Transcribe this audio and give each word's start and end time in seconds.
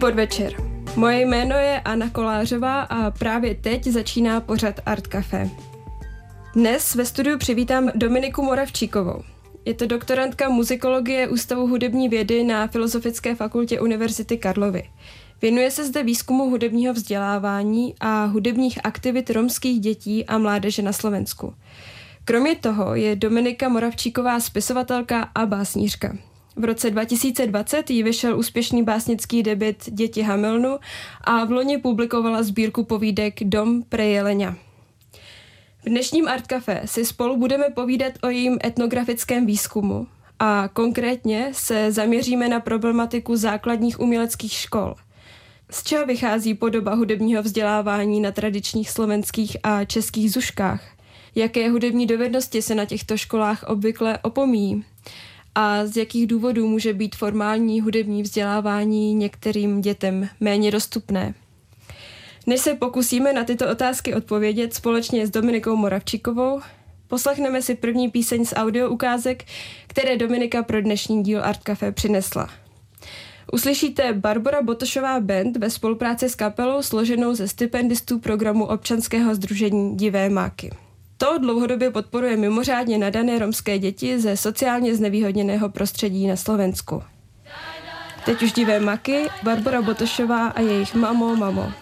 Podvečer. 0.00 0.52
Moje 0.96 1.20
jméno 1.20 1.56
je 1.56 1.80
Anna 1.80 2.10
Kolářová 2.10 2.82
a 2.82 3.10
právě 3.10 3.54
teď 3.54 3.84
začíná 3.84 4.40
pořad 4.40 4.80
Art 4.86 5.06
Café. 5.06 5.50
Dnes 6.54 6.94
ve 6.94 7.04
studiu 7.04 7.38
přivítám 7.38 7.90
Dominiku 7.94 8.42
Moravčíkovou. 8.42 9.22
Je 9.64 9.74
to 9.74 9.86
doktorantka 9.86 10.48
muzikologie 10.48 11.28
Ústavu 11.28 11.66
hudební 11.66 12.08
vědy 12.08 12.44
na 12.44 12.66
Filozofické 12.66 13.34
fakultě 13.34 13.80
Univerzity 13.80 14.38
Karlovy. 14.38 14.82
Věnuje 15.42 15.70
se 15.70 15.84
zde 15.84 16.02
výzkumu 16.02 16.50
hudebního 16.50 16.94
vzdělávání 16.94 17.94
a 18.00 18.24
hudebních 18.24 18.78
aktivit 18.84 19.30
romských 19.30 19.80
dětí 19.80 20.26
a 20.26 20.38
mládeže 20.38 20.82
na 20.82 20.92
Slovensku. 20.92 21.54
Kromě 22.24 22.56
toho 22.56 22.94
je 22.94 23.16
Dominika 23.16 23.68
Moravčíková 23.68 24.40
spisovatelka 24.40 25.28
a 25.34 25.46
básnířka. 25.46 26.16
V 26.58 26.64
roce 26.64 26.90
2020 26.90 27.90
jí 27.90 28.02
vyšel 28.02 28.38
úspěšný 28.38 28.82
básnický 28.82 29.42
debit 29.42 29.84
Děti 29.90 30.22
Hamelnu 30.22 30.78
a 31.20 31.44
v 31.44 31.50
loni 31.50 31.78
publikovala 31.78 32.42
sbírku 32.42 32.84
povídek 32.84 33.34
Dom 33.44 33.82
pre 33.82 34.06
Jeleňa. 34.06 34.56
V 35.84 35.88
dnešním 35.88 36.28
Art 36.28 36.46
Café 36.46 36.82
si 36.84 37.04
spolu 37.04 37.36
budeme 37.36 37.64
povídat 37.74 38.12
o 38.22 38.28
jejím 38.28 38.58
etnografickém 38.64 39.46
výzkumu 39.46 40.06
a 40.38 40.68
konkrétně 40.72 41.50
se 41.52 41.92
zaměříme 41.92 42.48
na 42.48 42.60
problematiku 42.60 43.36
základních 43.36 44.00
uměleckých 44.00 44.52
škol. 44.52 44.94
Z 45.70 45.82
čeho 45.82 46.06
vychází 46.06 46.54
podoba 46.54 46.94
hudebního 46.94 47.42
vzdělávání 47.42 48.20
na 48.20 48.32
tradičních 48.32 48.90
slovenských 48.90 49.56
a 49.62 49.84
českých 49.84 50.32
zuškách? 50.32 50.82
Jaké 51.34 51.70
hudební 51.70 52.06
dovednosti 52.06 52.62
se 52.62 52.74
na 52.74 52.84
těchto 52.84 53.16
školách 53.16 53.62
obvykle 53.62 54.18
opomíjí? 54.18 54.84
A 55.58 55.86
z 55.86 55.96
jakých 55.96 56.26
důvodů 56.26 56.68
může 56.68 56.92
být 56.92 57.16
formální 57.16 57.80
hudební 57.80 58.22
vzdělávání 58.22 59.14
některým 59.14 59.80
dětem 59.80 60.28
méně 60.40 60.70
dostupné. 60.70 61.34
Než 62.46 62.60
se 62.60 62.74
pokusíme 62.74 63.32
na 63.32 63.44
tyto 63.44 63.70
otázky 63.70 64.14
odpovědět 64.14 64.74
společně 64.74 65.26
s 65.26 65.30
Dominikou 65.30 65.76
Moravčíkovou, 65.76 66.60
poslechneme 67.08 67.62
si 67.62 67.74
první 67.74 68.10
píseň 68.10 68.44
z 68.44 68.54
audio 68.56 68.90
ukázek, 68.90 69.44
které 69.86 70.16
Dominika 70.16 70.62
pro 70.62 70.82
dnešní 70.82 71.22
díl 71.22 71.44
Art 71.44 71.62
Café 71.62 71.92
přinesla. 71.92 72.50
Uslyšíte 73.52 74.12
Barbara 74.12 74.62
Botošová 74.62 75.20
Band 75.20 75.56
ve 75.56 75.70
spolupráci 75.70 76.28
s 76.28 76.34
kapelou 76.34 76.82
složenou 76.82 77.34
ze 77.34 77.48
stipendistů 77.48 78.18
programu 78.18 78.64
občanského 78.64 79.34
združení 79.34 79.96
Divé 79.96 80.28
máky. 80.28 80.70
To 81.18 81.38
dlouhodobě 81.38 81.90
podporuje 81.90 82.36
mimořádně 82.36 82.98
nadané 82.98 83.38
romské 83.38 83.78
děti 83.78 84.20
ze 84.20 84.36
sociálně 84.36 84.94
znevýhodněného 84.94 85.68
prostředí 85.68 86.26
na 86.26 86.36
Slovensku. 86.36 87.02
Teď 88.24 88.42
už 88.42 88.52
divé 88.52 88.80
maky, 88.80 89.28
Barbara 89.42 89.82
Botošová 89.82 90.48
a 90.48 90.60
jejich 90.60 90.94
Mamo, 90.94 91.36
mamo. 91.36 91.72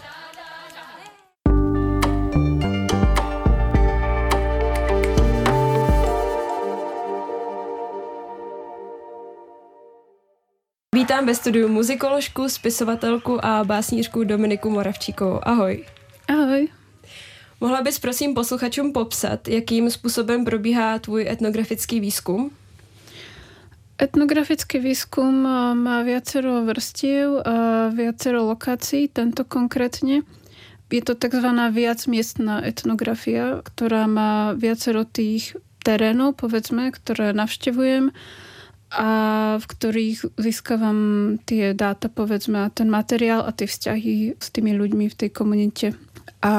Vítám 10.95 11.27
ve 11.27 11.35
studiu 11.35 11.69
muzikoložku, 11.69 12.49
spisovatelku 12.49 13.45
a 13.45 13.65
básnířku 13.65 14.25
Dominiku 14.25 14.71
Moravčíkovou. 14.71 15.41
Ahoj. 15.43 15.85
Ahoj. 16.29 16.84
Mohla 17.61 17.83
bys 17.83 17.99
prosím 17.99 18.35
posluchačům 18.35 18.93
popsat, 18.93 19.49
jakým 19.49 19.91
způsobem 19.91 20.45
probíhá 20.45 20.99
tvůj 20.99 21.29
etnografický 21.29 22.01
výzkum? 22.01 22.51
Etnografický 24.03 24.79
výskum 24.79 25.47
eh, 25.47 25.75
má 25.75 26.03
viacero 26.03 26.67
vrstiev 26.67 27.47
a 27.47 27.89
viacero 27.95 28.43
lokácií, 28.43 29.09
tento 29.09 29.45
konkrétne. 29.47 30.27
Je 30.91 31.03
to 31.03 31.15
tzv. 31.15 31.47
viacmiestná 31.75 32.63
etnografia, 32.63 33.63
ktorá 33.67 34.07
má 34.07 34.55
viacero 34.55 35.03
tých 35.03 35.59
terénov, 35.83 36.39
povedzme, 36.39 36.95
ktoré 36.95 37.35
navštevujem 37.35 38.15
a 38.95 39.11
v 39.59 39.65
ktorých 39.67 40.39
získavam 40.39 40.99
tie 41.51 41.75
dáta, 41.75 42.07
povedzme, 42.07 42.71
ten 42.71 42.87
materiál 42.87 43.43
a 43.43 43.51
tie 43.51 43.67
vzťahy 43.67 44.39
s 44.39 44.47
tými 44.55 44.71
ľuďmi 44.79 45.11
v 45.11 45.19
tej 45.19 45.31
komunite. 45.35 45.87
A 46.45 46.57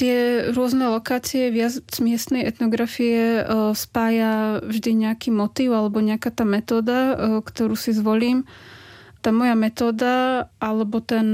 tie 0.00 0.48
rôzne 0.56 0.88
lokácie 0.88 1.52
viac 1.52 1.84
miestnej 2.00 2.48
etnografie 2.48 3.44
e, 3.44 3.76
spája 3.76 4.64
vždy 4.64 5.04
nejaký 5.04 5.28
motív 5.28 5.76
alebo 5.76 6.00
nejaká 6.00 6.32
tá 6.32 6.48
metóda, 6.48 7.12
e, 7.12 7.14
ktorú 7.44 7.76
si 7.76 7.92
zvolím. 7.92 8.48
Tá 9.20 9.28
moja 9.28 9.52
metóda 9.52 10.48
alebo 10.56 11.04
ten 11.04 11.28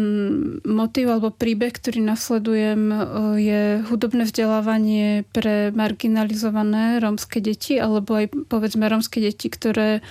motív 0.66 1.14
alebo 1.14 1.30
príbeh, 1.30 1.70
ktorý 1.70 2.02
nasledujem, 2.02 2.82
e, 2.90 2.96
je 3.38 3.62
hudobné 3.86 4.26
vzdelávanie 4.26 5.22
pre 5.30 5.70
marginalizované 5.70 6.98
rómske 6.98 7.38
deti 7.38 7.78
alebo 7.78 8.18
aj 8.18 8.26
povedzme 8.50 8.90
rómske 8.90 9.22
deti, 9.22 9.46
ktoré 9.46 10.02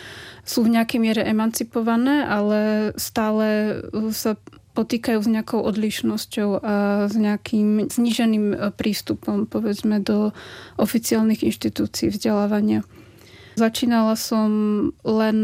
sú 0.48 0.64
v 0.64 0.80
nejakej 0.80 1.00
miere 1.04 1.28
emancipované, 1.28 2.24
ale 2.24 2.92
stále 2.96 3.80
sa 4.16 4.40
potýkajú 4.74 5.22
s 5.22 5.30
nejakou 5.30 5.62
odlišnosťou 5.62 6.50
a 6.62 6.76
s 7.06 7.16
nejakým 7.16 7.94
zniženým 7.94 8.46
e, 8.52 8.58
prístupom, 8.74 9.46
povedzme, 9.46 10.02
do 10.02 10.34
oficiálnych 10.82 11.46
inštitúcií 11.46 12.10
vzdelávania. 12.10 12.82
Začínala 13.54 14.18
som 14.18 14.50
len 15.06 15.38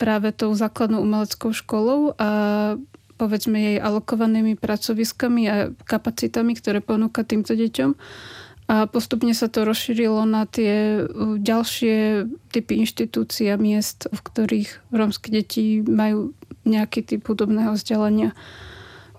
práve 0.00 0.32
tou 0.32 0.52
základnou 0.56 1.04
umeleckou 1.04 1.52
školou 1.52 2.16
a 2.16 2.30
povedzme 3.16 3.56
jej 3.56 3.78
alokovanými 3.80 4.60
pracoviskami 4.60 5.42
a 5.48 5.56
kapacitami, 5.88 6.52
ktoré 6.56 6.84
ponúka 6.84 7.24
týmto 7.24 7.56
deťom. 7.56 7.96
A 8.66 8.90
postupne 8.90 9.30
sa 9.30 9.46
to 9.46 9.62
rozšírilo 9.62 10.26
na 10.26 10.42
tie 10.42 11.06
ďalšie 11.38 12.26
typy 12.50 12.82
inštitúcií 12.82 13.54
a 13.54 13.56
miest, 13.56 14.10
v 14.10 14.20
ktorých 14.20 14.90
rómske 14.90 15.30
deti 15.30 15.86
majú 15.86 16.34
nejaký 16.66 17.06
typ 17.06 17.22
hudobného 17.30 17.78
vzdelania. 17.78 18.34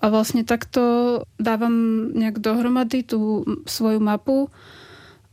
A 0.04 0.12
vlastne 0.12 0.44
takto 0.44 1.24
dávam 1.40 2.08
nejak 2.12 2.44
dohromady 2.44 3.08
tú 3.08 3.48
svoju 3.64 4.04
mapu, 4.04 4.52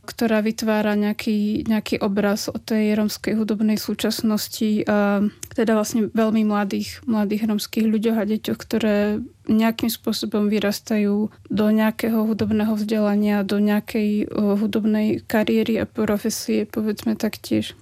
ktorá 0.05 0.45
vytvára 0.45 0.93
nejaký, 0.93 1.65
nejaký 1.65 1.99
obraz 1.99 2.47
o 2.47 2.55
tej 2.61 2.93
romskej 2.93 3.33
hudobnej 3.33 3.81
súčasnosti 3.81 4.85
a 4.85 5.25
teda 5.57 5.73
vlastne 5.73 6.13
veľmi 6.13 6.45
mladých, 6.45 7.01
mladých 7.09 7.49
romských 7.49 7.89
ľuďoch 7.89 8.17
a 8.21 8.29
deťoch, 8.29 8.59
ktoré 8.61 9.19
nejakým 9.49 9.89
spôsobom 9.89 10.47
vyrastajú 10.47 11.33
do 11.49 11.65
nejakého 11.73 12.23
hudobného 12.25 12.77
vzdelania, 12.77 13.41
do 13.41 13.57
nejakej 13.57 14.29
hudobnej 14.33 15.25
kariéry 15.25 15.81
a 15.81 15.89
profesie, 15.89 16.69
povedzme 16.69 17.17
taktiež. 17.17 17.73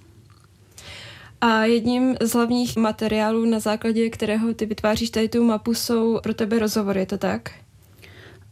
A 1.44 1.64
jedním 1.64 2.16
z 2.20 2.32
hlavních 2.32 2.76
materiálů, 2.76 3.44
na 3.44 3.58
základě 3.58 4.10
kterého 4.10 4.54
ty 4.54 4.66
vytváříš 4.66 5.10
tady 5.10 5.28
tu 5.28 5.44
mapu, 5.44 5.74
jsou 5.74 6.20
pro 6.22 6.34
tebe 6.34 6.58
rozhovory, 6.58 7.00
je 7.00 7.06
to 7.06 7.18
tak? 7.18 7.63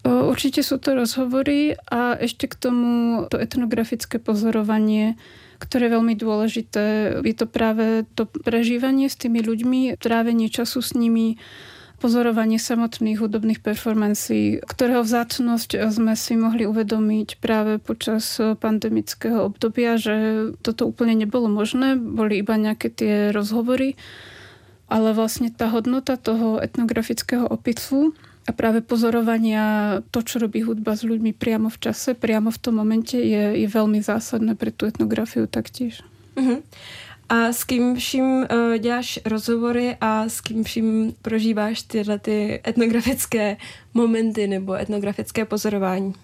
Určite 0.03 0.67
sú 0.67 0.83
to 0.83 0.99
rozhovory 0.99 1.79
a 1.87 2.19
ešte 2.19 2.51
k 2.51 2.59
tomu 2.59 3.23
to 3.31 3.39
etnografické 3.39 4.19
pozorovanie, 4.19 5.15
ktoré 5.63 5.87
je 5.87 5.95
veľmi 5.95 6.15
dôležité. 6.19 6.85
Je 7.23 7.35
to 7.39 7.47
práve 7.47 8.03
to 8.19 8.27
prežívanie 8.27 9.07
s 9.07 9.15
tými 9.15 9.39
ľuďmi, 9.47 9.95
trávenie 10.03 10.51
času 10.51 10.83
s 10.83 10.99
nimi, 10.99 11.39
pozorovanie 12.03 12.59
samotných 12.59 13.23
hudobných 13.23 13.63
performancí, 13.63 14.59
ktorého 14.67 15.07
vzácnosť 15.07 15.87
sme 15.95 16.19
si 16.19 16.35
mohli 16.35 16.67
uvedomiť 16.67 17.39
práve 17.39 17.79
počas 17.79 18.43
pandemického 18.43 19.47
obdobia, 19.47 19.95
že 19.95 20.51
toto 20.67 20.91
úplne 20.91 21.15
nebolo 21.15 21.47
možné, 21.47 21.95
boli 21.95 22.43
iba 22.43 22.59
nejaké 22.59 22.91
tie 22.91 23.15
rozhovory, 23.31 23.95
ale 24.91 25.15
vlastne 25.15 25.55
tá 25.55 25.71
hodnota 25.71 26.19
toho 26.19 26.59
etnografického 26.59 27.47
opisu 27.47 28.19
a 28.43 28.51
práve 28.51 28.83
pozorovania 28.83 29.99
to, 30.11 30.23
čo 30.27 30.43
robí 30.43 30.67
hudba 30.67 30.99
s 30.99 31.07
ľuďmi 31.07 31.31
priamo 31.31 31.71
v 31.71 31.79
čase, 31.79 32.19
priamo 32.19 32.51
v 32.51 32.59
tom 32.59 32.75
momente 32.75 33.15
je, 33.15 33.63
je 33.63 33.69
veľmi 33.71 34.03
zásadné 34.03 34.59
pre 34.59 34.75
tú 34.75 34.91
etnografiu 34.91 35.47
taktiež. 35.47 36.03
Uh-huh. 36.35 36.59
A 37.31 37.53
s 37.55 37.65
kým 37.65 37.97
vším 37.97 38.45
uh, 38.45 38.79
děláš 38.79 39.19
rozhovory 39.25 39.97
a 40.01 40.29
s 40.29 40.41
kým 40.41 40.65
vším 40.65 41.15
prožíváš 41.23 41.83
tyhle 41.83 42.19
ty 42.19 42.61
etnografické 42.67 43.57
momenty 43.95 44.47
nebo 44.47 44.75
etnografické 44.75 45.45
pozorování? 45.45 46.15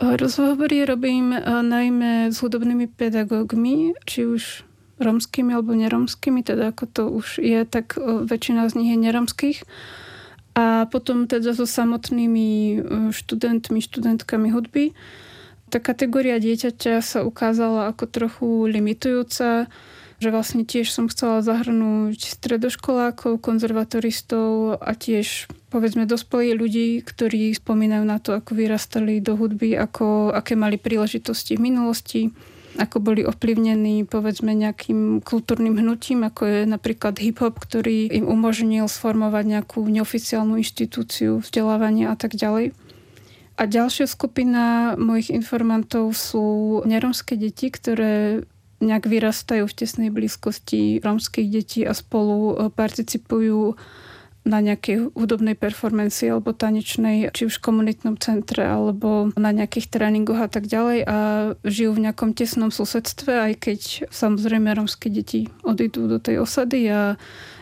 Rozhovory 0.00 0.84
robím 0.84 1.30
uh, 1.30 1.62
najmä 1.62 2.32
s 2.32 2.42
hudobnými 2.42 2.86
pedagógmi, 2.86 3.92
či 4.04 4.26
už 4.26 4.64
romskými 4.98 5.54
alebo 5.54 5.74
neromskými, 5.74 6.42
teda 6.42 6.74
ako 6.74 6.84
to 6.92 7.02
už 7.10 7.38
je, 7.38 7.64
tak 7.64 8.00
uh, 8.00 8.24
väčšina 8.26 8.66
z 8.72 8.74
nich 8.74 8.90
je 8.90 8.98
neromských. 8.98 9.58
A 10.52 10.84
potom 10.92 11.24
teda 11.24 11.56
so 11.56 11.64
samotnými 11.64 12.80
študentmi, 13.12 13.80
študentkami 13.80 14.52
hudby. 14.52 14.92
Tá 15.72 15.80
kategória 15.80 16.36
dieťaťa 16.36 17.00
sa 17.00 17.24
ukázala 17.24 17.88
ako 17.88 18.04
trochu 18.04 18.48
limitujúca 18.68 19.72
že 20.22 20.30
vlastne 20.30 20.62
tiež 20.62 20.86
som 20.86 21.10
chcela 21.10 21.42
zahrnúť 21.42 22.38
stredoškolákov, 22.38 23.42
konzervatoristov 23.42 24.78
a 24.78 24.94
tiež 24.94 25.50
povedzme 25.66 26.06
dospelí 26.06 26.54
ľudí, 26.54 27.02
ktorí 27.02 27.50
spomínajú 27.58 28.04
na 28.06 28.22
to, 28.22 28.38
ako 28.38 28.54
vyrastali 28.54 29.18
do 29.18 29.34
hudby, 29.34 29.74
ako, 29.74 30.30
aké 30.30 30.54
mali 30.54 30.78
príležitosti 30.78 31.58
v 31.58 31.66
minulosti, 31.66 32.30
ako 32.80 33.04
boli 33.04 33.22
ovplyvnení 33.26 34.08
povedzme 34.08 34.56
nejakým 34.56 35.20
kultúrnym 35.20 35.76
hnutím, 35.76 36.24
ako 36.24 36.42
je 36.48 36.60
napríklad 36.64 37.20
hip-hop, 37.20 37.60
ktorý 37.60 38.08
im 38.08 38.24
umožnil 38.24 38.88
sformovať 38.88 39.44
nejakú 39.44 39.84
neoficiálnu 39.84 40.56
inštitúciu 40.56 41.44
vzdelávania 41.44 42.12
a 42.12 42.16
tak 42.16 42.32
ďalej. 42.32 42.72
A 43.60 43.62
ďalšia 43.68 44.08
skupina 44.08 44.96
mojich 44.96 45.28
informantov 45.28 46.16
sú 46.16 46.80
neromské 46.88 47.36
deti, 47.36 47.68
ktoré 47.68 48.48
nejak 48.82 49.06
vyrastajú 49.06 49.68
v 49.68 49.76
tesnej 49.76 50.10
blízkosti 50.10 50.98
rómskych 51.04 51.48
detí 51.48 51.80
a 51.86 51.94
spolu 51.94 52.36
e, 52.36 52.54
participujú 52.74 53.78
na 54.42 54.58
nejakej 54.58 55.14
hudobnej 55.14 55.54
performancii 55.54 56.34
alebo 56.34 56.50
tanečnej, 56.50 57.30
či 57.30 57.46
už 57.46 57.62
komunitnom 57.62 58.18
centre 58.18 58.66
alebo 58.66 59.30
na 59.38 59.54
nejakých 59.54 59.86
tréningoch 59.86 60.42
a 60.42 60.50
tak 60.50 60.66
ďalej 60.66 60.98
a 61.06 61.18
žijú 61.62 61.94
v 61.94 62.02
nejakom 62.10 62.34
tesnom 62.34 62.74
susedstve, 62.74 63.30
aj 63.30 63.52
keď 63.62 63.80
samozrejme 64.10 64.74
rómske 64.74 65.06
deti 65.14 65.46
odídu 65.62 66.10
do 66.10 66.18
tej 66.18 66.42
osady 66.42 66.90
a 66.90 67.14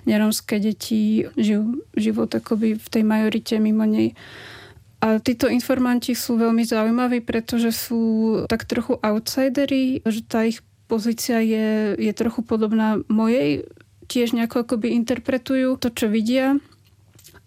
neromské 0.08 0.56
deti 0.56 1.28
žijú 1.36 1.84
život 1.92 2.32
akoby 2.32 2.80
v 2.80 2.86
tej 2.88 3.02
majorite 3.04 3.60
mimo 3.60 3.84
nej. 3.84 4.16
A 5.00 5.16
títo 5.20 5.48
informanti 5.48 6.12
sú 6.12 6.36
veľmi 6.36 6.64
zaujímaví, 6.64 7.24
pretože 7.24 7.72
sú 7.72 8.00
tak 8.48 8.68
trochu 8.68 9.00
outsidery, 9.00 10.04
že 10.04 10.20
tá 10.24 10.44
ich 10.44 10.60
pozícia 10.88 11.40
je, 11.40 11.96
je 11.96 12.12
trochu 12.12 12.44
podobná 12.44 13.00
mojej, 13.08 13.64
tiež 14.10 14.34
nejako 14.34 14.66
akoby 14.66 14.92
interpretujú 14.98 15.78
to, 15.78 15.88
čo 15.94 16.10
vidia. 16.10 16.58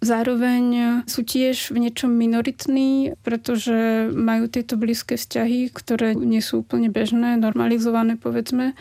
Zároveň 0.04 0.64
sú 1.08 1.24
tiež 1.24 1.72
v 1.72 1.88
niečom 1.88 2.12
minoritní, 2.12 3.16
pretože 3.24 4.12
majú 4.12 4.52
tieto 4.52 4.76
blízke 4.76 5.16
vzťahy, 5.16 5.72
ktoré 5.72 6.12
nie 6.12 6.44
sú 6.44 6.68
úplne 6.68 6.92
bežné, 6.92 7.40
normalizované 7.40 8.20
povedzme. 8.20 8.76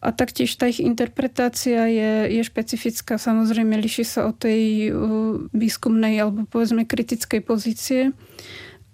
A 0.00 0.16
taktiež 0.16 0.56
tá 0.56 0.64
ich 0.64 0.80
interpretácia 0.80 1.84
je, 1.84 2.40
je 2.40 2.40
špecifická. 2.40 3.20
Samozrejme, 3.20 3.76
liší 3.76 4.08
sa 4.08 4.32
od 4.32 4.40
tej 4.40 4.88
uh, 4.88 5.44
výskumnej 5.52 6.16
alebo 6.16 6.48
povedzme 6.48 6.88
kritickej 6.88 7.44
pozície 7.44 8.16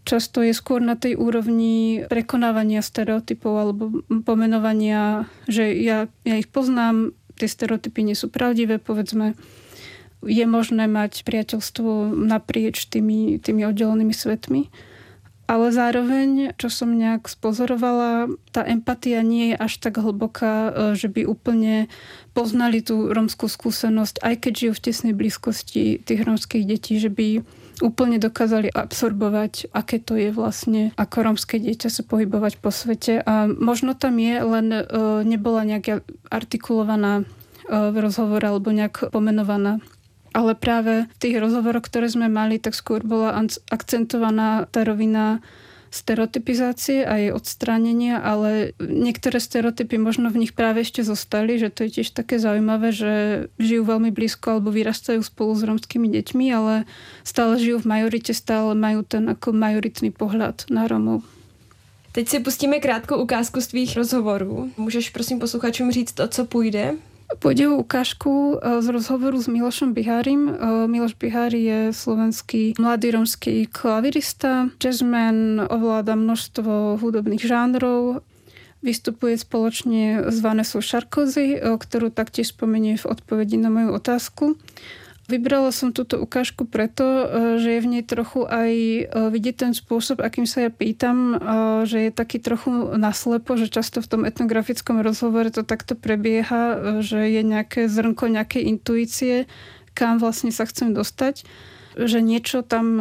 často 0.06 0.40
je 0.40 0.54
skôr 0.54 0.78
na 0.78 0.94
tej 0.94 1.18
úrovni 1.18 2.06
prekonávania 2.06 2.80
stereotypov 2.80 3.52
alebo 3.58 3.82
pomenovania, 4.22 5.26
že 5.50 5.74
ja, 5.74 6.06
ja 6.22 6.38
ich 6.38 6.46
poznám, 6.46 7.10
tie 7.34 7.50
stereotypy 7.50 8.06
nie 8.06 8.14
sú 8.14 8.30
pravdivé, 8.30 8.78
povedzme. 8.78 9.34
Je 10.24 10.44
možné 10.48 10.88
mať 10.88 11.26
priateľstvo 11.26 12.14
naprieč 12.14 12.88
tými, 12.88 13.36
tými 13.42 13.68
oddelenými 13.68 14.14
svetmi. 14.14 14.72
Ale 15.46 15.70
zároveň, 15.70 16.58
čo 16.58 16.66
som 16.66 16.90
nejak 16.90 17.30
spozorovala, 17.30 18.26
tá 18.50 18.66
empatia 18.66 19.22
nie 19.22 19.54
je 19.54 19.56
až 19.62 19.78
tak 19.78 20.02
hlboká, 20.02 20.54
e, 20.54 20.70
že 20.98 21.06
by 21.06 21.22
úplne 21.22 21.86
poznali 22.34 22.82
tú 22.82 23.14
romskú 23.14 23.46
skúsenosť, 23.46 24.26
aj 24.26 24.34
keď 24.42 24.52
žijú 24.58 24.72
v 24.74 24.84
tesnej 24.90 25.14
blízkosti 25.14 26.02
tých 26.02 26.20
romských 26.26 26.66
detí, 26.66 26.98
že 26.98 27.14
by 27.14 27.46
úplne 27.78 28.18
dokázali 28.18 28.72
absorbovať, 28.72 29.70
aké 29.70 30.00
to 30.00 30.16
je 30.16 30.32
vlastne 30.32 30.90
ako 30.96 31.16
rómske 31.30 31.60
dieťa 31.60 31.94
sa 31.94 32.02
pohybovať 32.02 32.58
po 32.58 32.74
svete. 32.74 33.20
A 33.22 33.46
možno 33.46 33.94
tam 33.94 34.16
je, 34.18 34.34
len 34.40 34.66
e, 34.72 34.82
nebola 35.22 35.62
nejak 35.62 36.02
artikulovaná 36.26 37.22
e, 37.22 37.24
v 37.70 37.96
rozhovore 38.00 38.42
alebo 38.42 38.72
nejak 38.72 39.12
pomenovaná. 39.12 39.78
Ale 40.36 40.52
práve 40.52 41.08
v 41.08 41.16
tých 41.16 41.40
rozhovoroch, 41.40 41.88
ktoré 41.88 42.12
sme 42.12 42.28
mali, 42.28 42.60
tak 42.60 42.76
skôr 42.76 43.00
bola 43.00 43.32
akcentovaná 43.72 44.68
tá 44.68 44.84
rovina 44.84 45.40
stereotypizácie 45.88 47.08
a 47.08 47.16
jej 47.16 47.32
odstránenia, 47.32 48.20
ale 48.20 48.76
niektoré 48.76 49.40
stereotypy 49.40 49.96
možno 49.96 50.28
v 50.28 50.44
nich 50.44 50.52
práve 50.52 50.84
ešte 50.84 51.00
zostali, 51.00 51.56
že 51.56 51.72
to 51.72 51.88
je 51.88 52.00
tiež 52.00 52.12
také 52.12 52.36
zaujímavé, 52.36 52.92
že 52.92 53.12
žijú 53.56 53.88
veľmi 53.88 54.12
blízko 54.12 54.60
alebo 54.60 54.68
vyrastajú 54.74 55.24
spolu 55.24 55.56
s 55.56 55.64
romskými 55.64 56.12
deťmi, 56.12 56.46
ale 56.52 56.84
stále 57.24 57.56
žijú 57.56 57.80
v 57.80 57.88
majorite, 57.96 58.36
stále 58.36 58.76
majú 58.76 59.08
ten 59.08 59.24
ako 59.32 59.56
majoritný 59.56 60.12
pohľad 60.12 60.68
na 60.68 60.84
Romov. 60.84 61.24
Teď 62.12 62.28
si 62.28 62.38
pustíme 62.40 62.80
krátkou 62.80 63.16
ukázku 63.16 63.60
z 63.60 63.66
tvých 63.66 63.96
rozhovorů. 63.96 64.72
Můžeš 64.76 65.10
prosím 65.10 65.38
posluchačům 65.38 65.92
říct, 65.92 66.20
o 66.20 66.28
co 66.28 66.44
půjde? 66.44 66.96
Pôjde 67.26 67.66
o 67.66 67.82
ukážku 67.82 68.62
e, 68.62 68.78
z 68.78 68.86
rozhovoru 68.86 69.34
s 69.34 69.50
Milošom 69.50 69.98
Bihárim. 69.98 70.46
E, 70.46 70.52
Miloš 70.86 71.18
Bihári 71.18 71.58
je 71.66 71.80
slovenský 71.90 72.78
mladý 72.78 73.10
romský 73.18 73.66
klavirista, 73.66 74.70
jazzman, 74.78 75.58
ovláda 75.66 76.14
množstvo 76.14 77.02
hudobných 77.02 77.42
žánrov, 77.42 78.22
vystupuje 78.78 79.34
spoločne 79.34 80.30
s 80.30 80.38
Vanessou 80.38 80.78
Sarkozy, 80.78 81.58
e, 81.58 81.74
ktorú 81.74 82.14
taktiež 82.14 82.54
spomenie 82.54 82.94
v 82.94 83.10
odpovedi 83.10 83.58
na 83.58 83.74
moju 83.74 83.90
otázku. 83.98 84.44
Vybrala 85.26 85.74
som 85.74 85.90
túto 85.90 86.22
ukážku 86.22 86.70
preto, 86.70 87.02
e, 87.02 87.24
že 87.58 87.68
je 87.76 87.80
v 87.82 87.90
nej 87.98 88.04
trochu 88.06 88.46
aj 88.46 88.70
e, 88.70 89.02
vidieť 89.10 89.56
ten 89.58 89.72
spôsob, 89.74 90.22
akým 90.22 90.46
sa 90.46 90.66
ja 90.66 90.70
pýtam, 90.70 91.34
e, 91.34 91.36
že 91.82 91.98
je 92.06 92.10
taký 92.14 92.38
trochu 92.38 92.94
naslepo, 92.94 93.58
že 93.58 93.66
často 93.66 93.98
v 93.98 94.06
tom 94.06 94.22
etnografickom 94.22 95.02
rozhovore 95.02 95.50
to 95.50 95.66
takto 95.66 95.98
prebieha, 95.98 97.02
že 97.02 97.26
je 97.26 97.42
nejaké 97.42 97.90
zrnko 97.90 98.30
nejakej 98.30 98.70
intuície, 98.70 99.50
kam 99.98 100.22
vlastne 100.22 100.54
sa 100.54 100.62
chcem 100.62 100.94
dostať 100.94 101.42
že 101.96 102.20
niečo 102.20 102.60
tam 102.60 103.00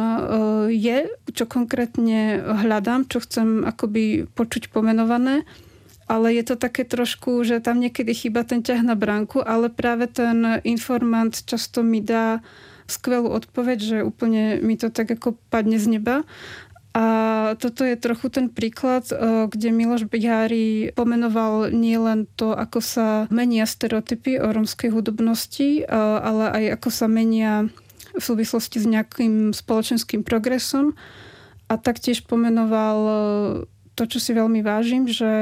je, 0.72 1.12
čo 1.36 1.44
konkrétne 1.44 2.40
hľadám, 2.64 3.04
čo 3.04 3.20
chcem 3.20 3.60
akoby 3.68 4.24
počuť 4.24 4.72
pomenované 4.72 5.44
ale 6.06 6.34
je 6.38 6.44
to 6.46 6.54
také 6.54 6.86
trošku, 6.86 7.42
že 7.42 7.58
tam 7.58 7.82
niekedy 7.82 8.14
chýba 8.14 8.46
ten 8.46 8.62
ťah 8.62 8.82
na 8.86 8.94
bránku, 8.94 9.42
ale 9.42 9.70
práve 9.70 10.06
ten 10.06 10.62
informant 10.62 11.42
často 11.42 11.82
mi 11.82 11.98
dá 11.98 12.40
skvelú 12.86 13.34
odpoveď, 13.34 13.78
že 13.82 13.96
úplne 14.06 14.62
mi 14.62 14.78
to 14.78 14.94
tak 14.94 15.10
ako 15.10 15.34
padne 15.50 15.82
z 15.82 15.98
neba. 15.98 16.22
A 16.96 17.04
toto 17.60 17.84
je 17.84 17.92
trochu 17.92 18.32
ten 18.32 18.48
príklad, 18.48 19.04
e, 19.12 19.44
kde 19.52 19.68
Miloš 19.68 20.08
Bihári 20.08 20.96
pomenoval 20.96 21.68
nielen 21.68 22.24
to, 22.40 22.56
ako 22.56 22.80
sa 22.80 23.08
menia 23.28 23.68
stereotypy 23.68 24.40
o 24.40 24.48
romskej 24.48 24.96
hudobnosti, 24.96 25.82
e, 25.82 25.92
ale 25.92 26.48
aj 26.56 26.80
ako 26.80 26.88
sa 26.88 27.04
menia 27.04 27.68
v 28.16 28.22
súvislosti 28.24 28.80
s 28.80 28.88
nejakým 28.88 29.52
spoločenským 29.52 30.24
progresom. 30.24 30.96
A 31.68 31.76
taktiež 31.76 32.24
pomenoval 32.24 32.98
to, 33.96 34.04
čo 34.04 34.20
si 34.20 34.36
veľmi 34.36 34.60
vážim, 34.60 35.08
že, 35.08 35.32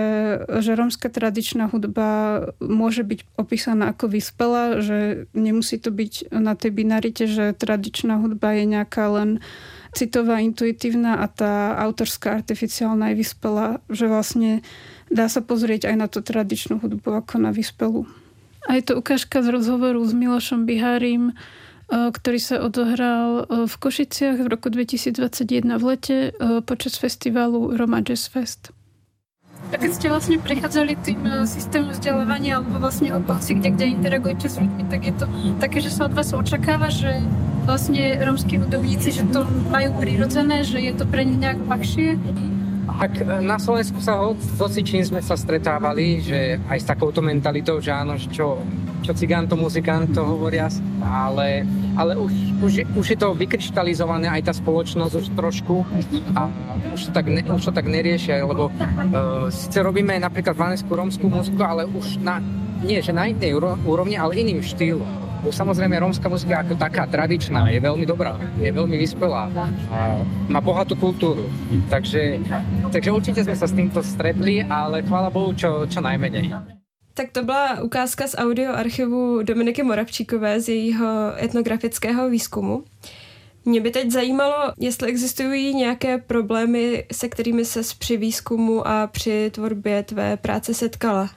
že 0.47 0.79
rómska 0.79 1.11
tradičná 1.11 1.67
hudba 1.75 2.41
môže 2.63 3.03
byť 3.03 3.35
opísaná 3.35 3.91
ako 3.91 4.15
vyspelá, 4.15 4.79
že 4.79 5.27
nemusí 5.35 5.83
to 5.83 5.91
byť 5.91 6.31
na 6.31 6.55
tej 6.55 6.71
binarite, 6.71 7.27
že 7.27 7.51
tradičná 7.59 8.23
hudba 8.23 8.55
je 8.55 8.65
nejaká 8.71 9.11
len 9.11 9.43
citová, 9.91 10.39
intuitívna 10.39 11.19
a 11.19 11.27
tá 11.27 11.75
autorská, 11.83 12.39
artificiálna 12.39 13.11
je 13.11 13.27
vyspelá, 13.27 13.83
že 13.91 14.07
vlastne 14.07 14.63
dá 15.11 15.27
sa 15.27 15.43
pozrieť 15.43 15.91
aj 15.91 15.97
na 15.99 16.07
tú 16.07 16.23
tradičnú 16.23 16.79
hudbu 16.79 17.27
ako 17.27 17.43
na 17.43 17.51
vyspelú. 17.51 18.07
A 18.71 18.79
je 18.79 18.87
to 18.87 18.97
ukážka 18.97 19.43
z 19.43 19.51
rozhovoru 19.51 20.01
s 20.01 20.15
Milošom 20.15 20.63
Bihárim, 20.63 21.35
ktorý 21.95 22.39
sa 22.43 22.59
odohral 22.59 23.47
v 23.47 23.75
Košiciach 23.79 24.43
v 24.43 24.49
roku 24.51 24.67
2021 24.67 25.79
v 25.79 25.85
lete 25.87 26.17
počas 26.67 26.99
festivalu 26.99 27.79
Roma 27.79 28.03
Jazz 28.03 28.27
Fest. 28.27 28.75
A 29.73 29.81
keď 29.81 29.91
ste 29.97 30.07
vlastne 30.13 30.37
prechádzali 30.43 30.93
tým 31.07 31.23
systémom 31.49 31.95
vzdelávania 31.95 32.61
alebo 32.61 32.83
vlastne 32.83 33.15
oblasti, 33.15 33.57
kde, 33.57 33.73
kde 33.73 33.87
interagujete 33.97 34.47
s 34.51 34.61
ľuďmi, 34.61 34.83
tak 34.93 35.01
je 35.09 35.15
to 35.17 35.27
také, 35.57 35.79
že 35.81 35.89
sa 35.95 36.11
od 36.11 36.13
vás 36.13 36.35
očakáva, 36.37 36.93
že 36.93 37.23
vlastne 37.65 38.19
rómsky 38.21 38.61
hudobníci, 38.61 39.15
že 39.15 39.25
to 39.33 39.49
majú 39.73 39.97
prirodzené, 39.97 40.69
že 40.69 40.83
je 40.85 40.93
to 40.93 41.09
pre 41.09 41.25
nich 41.25 41.41
nejak 41.41 41.65
ľahšie 41.65 42.19
tak 42.85 43.21
e, 43.21 43.25
na 43.41 43.57
Slovensku 43.57 43.99
sa 44.00 44.21
hoci 44.33 44.81
čím 44.85 45.03
sme 45.05 45.21
sa 45.25 45.37
stretávali, 45.37 46.21
že 46.21 46.61
aj 46.69 46.79
s 46.81 46.87
takouto 46.87 47.25
mentalitou, 47.25 47.81
že 47.81 47.93
áno, 47.93 48.17
čo, 48.17 48.61
čo 49.00 49.12
cigán 49.17 49.49
to 49.49 49.57
muzikant 49.57 50.12
to 50.12 50.25
hovoria, 50.25 50.69
ale, 51.00 51.64
ale 51.97 52.17
už, 52.17 52.33
už, 52.61 52.73
už 52.97 53.07
je 53.07 53.19
to 53.19 53.33
vykryštalizované 53.37 54.29
aj 54.29 54.49
tá 54.49 54.53
spoločnosť 54.53 55.12
už 55.12 55.26
trošku 55.37 55.85
a 56.37 56.49
už 56.93 57.00
to 57.09 57.11
tak, 57.12 57.26
ne, 57.29 57.43
už 57.45 57.64
to 57.64 57.73
tak 57.73 57.88
neriešia, 57.88 58.45
lebo 58.45 58.69
uh, 58.69 59.49
síce 59.49 59.81
robíme 59.81 60.17
napríklad 60.21 60.57
vaneskú 60.57 60.93
rómskú 60.93 61.26
muziku, 61.29 61.61
ale 61.64 61.88
už 61.88 62.21
na, 62.21 62.41
nie 62.85 63.00
že 63.00 63.12
na 63.12 63.29
inej 63.29 63.57
úrovni, 63.85 64.17
ale 64.17 64.41
iným 64.41 64.61
štýlom 64.61 65.24
Samozrejme, 65.51 66.01
rómska 66.01 66.29
muzika 66.29 66.65
ako 66.65 66.75
taká 66.77 67.05
tradičná 67.09 67.69
je 67.69 67.81
veľmi 67.81 68.05
dobrá, 68.09 68.41
je 68.61 68.71
veľmi 68.73 68.97
vyspelá 68.97 69.49
a 69.93 69.99
má 70.49 70.61
bohatú 70.61 70.97
kultúru. 70.97 71.49
Takže, 71.91 72.41
takže 72.93 73.11
určite 73.13 73.41
sme 73.45 73.57
sa 73.57 73.67
s 73.69 73.77
týmto 73.77 74.01
stretli, 74.01 74.65
ale 74.65 75.05
chvála 75.05 75.29
Bohu 75.29 75.53
čo, 75.53 75.85
čo 75.89 76.01
najmenej. 76.01 76.53
Tak 77.15 77.31
to 77.31 77.43
byla 77.43 77.83
ukázka 77.83 78.27
z 78.27 78.35
audioarchivu 78.39 79.43
Dominiky 79.43 79.83
Moravčíkové 79.83 80.61
z 80.61 80.69
jejího 80.69 81.33
etnografického 81.39 82.31
výzkumu. 82.31 82.85
Mě 83.65 83.81
by 83.81 83.91
teď 83.91 84.11
zajímalo, 84.11 84.73
jestli 84.79 85.09
existují 85.09 85.75
nějaké 85.75 86.19
problémy, 86.19 87.05
se 87.13 87.29
kterými 87.29 87.65
se 87.65 87.81
při 87.99 88.17
výzkumu 88.17 88.89
a 88.89 89.07
při 89.07 89.51
tvorbě 89.51 90.03
tvé 90.03 90.37
práce 90.37 90.75
setkala. 90.75 91.31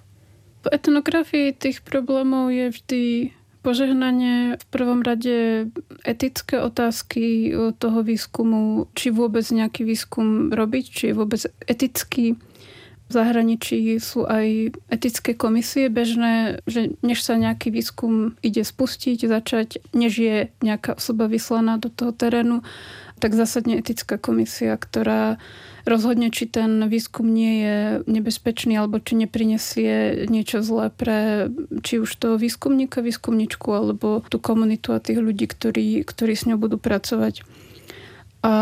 V 0.61 0.67
etnografii 0.73 1.53
těch 1.53 1.81
problémů 1.81 2.49
je 2.49 2.69
vždy 2.69 3.29
požehnanie 3.67 4.55
v 4.55 4.65
prvom 4.71 5.03
rade 5.03 5.67
etické 6.07 6.63
otázky 6.63 7.51
toho 7.75 7.99
výskumu, 7.99 8.87
či 8.95 9.11
vôbec 9.11 9.43
nejaký 9.43 9.83
výskum 9.83 10.55
robiť, 10.55 10.85
či 10.87 11.03
je 11.11 11.13
vôbec 11.19 11.41
etický, 11.67 12.39
v 13.07 13.11
zahraničí 13.15 13.95
sú 14.03 14.27
aj 14.27 14.75
etické 14.91 15.31
komisie 15.31 15.87
bežné, 15.87 16.59
že 16.67 16.99
než 16.99 17.23
sa 17.23 17.39
nejaký 17.39 17.71
výskum 17.71 18.35
ide 18.43 18.67
spustiť, 18.67 19.31
začať, 19.31 19.79
než 19.95 20.19
je 20.19 20.37
nejaká 20.59 20.99
osoba 20.99 21.31
vyslaná 21.31 21.79
do 21.79 21.87
toho 21.87 22.11
terénu, 22.11 22.67
tak 23.23 23.31
zásadne 23.31 23.79
etická 23.79 24.19
komisia, 24.19 24.75
ktorá 24.75 25.39
rozhodne, 25.87 26.29
či 26.29 26.45
ten 26.45 26.85
výskum 26.91 27.25
nie 27.31 27.53
je 27.63 27.77
nebezpečný 28.05 28.75
alebo 28.75 28.99
či 28.99 29.15
neprinesie 29.17 30.27
niečo 30.27 30.59
zlé 30.59 30.91
pre 30.91 31.47
či 31.81 32.03
už 32.03 32.11
toho 32.19 32.35
výskumníka, 32.35 32.99
výskumničku 32.99 33.71
alebo 33.71 34.21
tú 34.27 34.37
komunitu 34.37 34.91
a 34.91 35.01
tých 35.01 35.23
ľudí, 35.23 35.47
ktorí, 35.47 36.03
ktorí 36.03 36.33
s 36.35 36.45
ňou 36.45 36.59
budú 36.59 36.75
pracovať. 36.77 37.47
A 38.45 38.53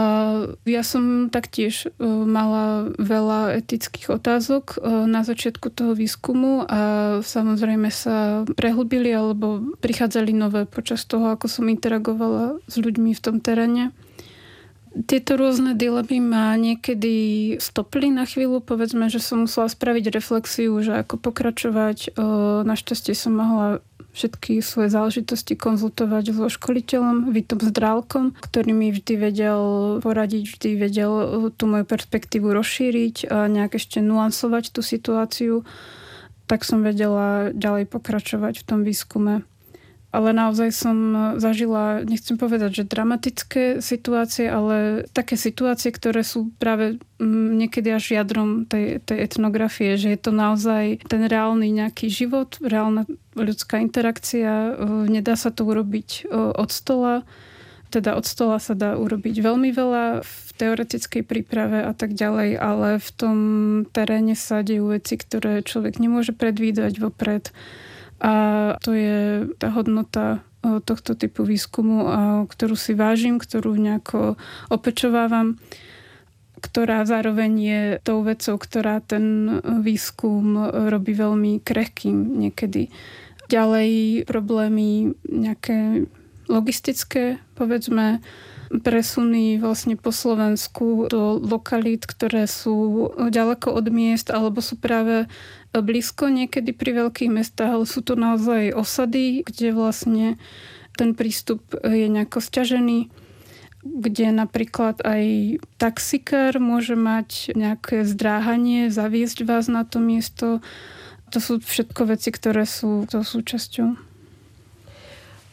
ja 0.64 0.82
som 0.88 1.28
taktiež 1.28 1.86
e, 1.86 1.90
mala 2.08 2.96
veľa 2.96 3.60
etických 3.60 4.18
otázok 4.18 4.80
e, 4.80 5.04
na 5.06 5.22
začiatku 5.28 5.68
toho 5.68 5.92
výskumu 5.92 6.64
a 6.64 6.80
samozrejme 7.20 7.92
sa 7.92 8.48
prehlbili 8.56 9.12
alebo 9.12 9.76
prichádzali 9.84 10.32
nové 10.32 10.64
počas 10.64 11.04
toho, 11.04 11.28
ako 11.36 11.52
som 11.52 11.68
interagovala 11.68 12.64
s 12.72 12.80
ľuďmi 12.80 13.12
v 13.12 13.22
tom 13.22 13.44
teréne. 13.44 13.92
Tieto 14.96 15.36
rôzne 15.36 15.76
dilemy 15.76 16.24
ma 16.24 16.56
niekedy 16.56 17.14
stopli 17.60 18.16
na 18.16 18.24
chvíľu. 18.24 18.64
Povedzme, 18.64 19.12
že 19.12 19.20
som 19.20 19.44
musela 19.44 19.68
spraviť 19.68 20.08
reflexiu, 20.08 20.72
že 20.80 21.04
ako 21.04 21.20
pokračovať. 21.20 22.16
Našťastie 22.64 23.12
som 23.12 23.36
mohla 23.36 23.84
všetky 24.16 24.64
svoje 24.64 24.96
záležitosti 24.96 25.60
konzultovať 25.60 26.32
so 26.32 26.48
školiteľom 26.48 27.36
Vitom 27.36 27.60
Zdrálkom, 27.60 28.40
ktorý 28.40 28.72
mi 28.72 28.96
vždy 28.96 29.14
vedel 29.20 29.62
poradiť, 30.00 30.56
vždy 30.56 30.70
vedel 30.80 31.12
tú 31.60 31.68
moju 31.68 31.84
perspektívu 31.84 32.56
rozšíriť 32.56 33.28
a 33.28 33.52
nejak 33.52 33.76
ešte 33.76 34.00
nuansovať 34.00 34.72
tú 34.72 34.80
situáciu. 34.80 35.68
Tak 36.48 36.64
som 36.64 36.88
vedela 36.88 37.52
ďalej 37.52 37.92
pokračovať 37.92 38.64
v 38.64 38.68
tom 38.70 38.88
výskume 38.88 39.44
ale 40.16 40.32
naozaj 40.32 40.72
som 40.72 40.98
zažila, 41.36 42.08
nechcem 42.08 42.40
povedať, 42.40 42.82
že 42.82 42.84
dramatické 42.88 43.84
situácie, 43.84 44.48
ale 44.48 45.04
také 45.12 45.36
situácie, 45.36 45.92
ktoré 45.92 46.24
sú 46.24 46.56
práve 46.56 46.98
niekedy 47.20 47.92
až 47.92 48.16
jadrom 48.16 48.64
tej, 48.64 49.04
tej 49.04 49.28
etnografie, 49.28 50.00
že 50.00 50.16
je 50.16 50.20
to 50.20 50.32
naozaj 50.32 51.04
ten 51.06 51.28
reálny 51.28 51.68
nejaký 51.76 52.08
život, 52.08 52.56
reálna 52.64 53.04
ľudská 53.36 53.84
interakcia, 53.84 54.80
nedá 55.12 55.36
sa 55.36 55.52
to 55.52 55.68
urobiť 55.68 56.32
od 56.32 56.70
stola, 56.72 57.28
teda 57.92 58.16
od 58.16 58.26
stola 58.28 58.60
sa 58.60 58.76
dá 58.76 59.00
urobiť 59.00 59.40
veľmi 59.40 59.72
veľa 59.72 60.24
v 60.24 60.48
teoretickej 60.56 61.24
príprave 61.24 61.84
a 61.84 61.92
tak 61.92 62.16
ďalej, 62.16 62.60
ale 62.60 63.00
v 63.00 63.10
tom 63.16 63.38
teréne 63.92 64.36
sa 64.36 64.64
dejú 64.64 64.92
veci, 64.92 65.20
ktoré 65.20 65.64
človek 65.64 66.00
nemôže 66.00 66.32
predvídať 66.32 67.00
vopred 67.00 67.52
a 68.22 68.34
to 68.80 68.96
je 68.96 69.50
tá 69.60 69.72
hodnota 69.76 70.44
tohto 70.66 71.14
typu 71.14 71.46
výskumu, 71.46 72.10
ktorú 72.50 72.74
si 72.74 72.98
vážim, 72.98 73.38
ktorú 73.38 73.78
nejako 73.78 74.40
opečovávam 74.74 75.62
ktorá 76.56 77.06
zároveň 77.06 77.52
je 77.62 77.82
tou 78.02 78.26
vecou, 78.26 78.58
ktorá 78.58 78.98
ten 78.98 79.60
výskum 79.86 80.58
robí 80.90 81.14
veľmi 81.14 81.62
krehkým 81.62 82.42
niekedy. 82.42 82.90
Ďalej 83.46 84.26
problémy 84.26 85.14
nejaké 85.30 86.10
logistické, 86.50 87.38
povedzme, 87.54 88.26
presuny 88.82 89.60
vlastne 89.60 90.00
po 90.00 90.10
Slovensku 90.10 91.08
do 91.12 91.38
lokalít, 91.40 92.08
ktoré 92.08 92.48
sú 92.50 93.10
ďaleko 93.18 93.76
od 93.76 93.88
miest 93.92 94.32
alebo 94.32 94.64
sú 94.64 94.80
práve 94.80 95.28
blízko 95.76 96.32
niekedy 96.32 96.72
pri 96.72 97.06
veľkých 97.06 97.32
mestách, 97.32 97.72
ale 97.76 97.86
sú 97.86 98.00
to 98.02 98.16
naozaj 98.16 98.72
osady, 98.72 99.44
kde 99.44 99.76
vlastne 99.76 100.28
ten 100.96 101.12
prístup 101.12 101.62
je 101.84 102.08
nejako 102.08 102.40
stiažený 102.40 103.12
kde 103.86 104.34
napríklad 104.34 104.98
aj 105.06 105.24
taxikár 105.78 106.58
môže 106.58 106.98
mať 106.98 107.54
nejaké 107.54 108.02
zdráhanie, 108.02 108.90
zaviesť 108.90 109.46
vás 109.46 109.70
na 109.70 109.86
to 109.86 110.02
miesto. 110.02 110.66
To 111.30 111.38
sú 111.38 111.62
všetko 111.62 112.10
veci, 112.10 112.34
ktoré 112.34 112.66
sú 112.66 113.06
to 113.06 113.22
súčasťou. 113.22 114.15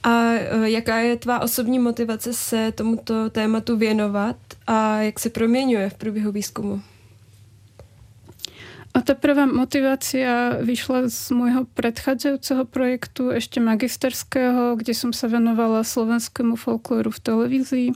A 0.02 0.32
e, 0.32 0.70
jaká 0.70 0.98
je 0.98 1.16
tvá 1.16 1.40
osobní 1.40 1.78
motivace 1.78 2.32
se 2.32 2.72
tomuto 2.72 3.30
tématu 3.30 3.76
věnovat 3.76 4.36
a 4.66 4.98
jak 4.98 5.20
se 5.20 5.30
proměňuje 5.30 5.90
v 5.90 5.94
průběhu 5.94 6.32
výzkumu? 6.32 6.82
A 8.92 9.00
tá 9.00 9.16
prvá 9.16 9.48
motivácia 9.48 10.60
vyšla 10.60 11.08
z 11.08 11.32
môjho 11.32 11.64
predchádzajúceho 11.64 12.68
projektu, 12.68 13.32
ešte 13.32 13.56
magisterského, 13.56 14.76
kde 14.76 14.92
som 14.92 15.16
sa 15.16 15.32
venovala 15.32 15.80
slovenskému 15.80 16.60
folklóru 16.60 17.08
v 17.08 17.24
televízii. 17.24 17.88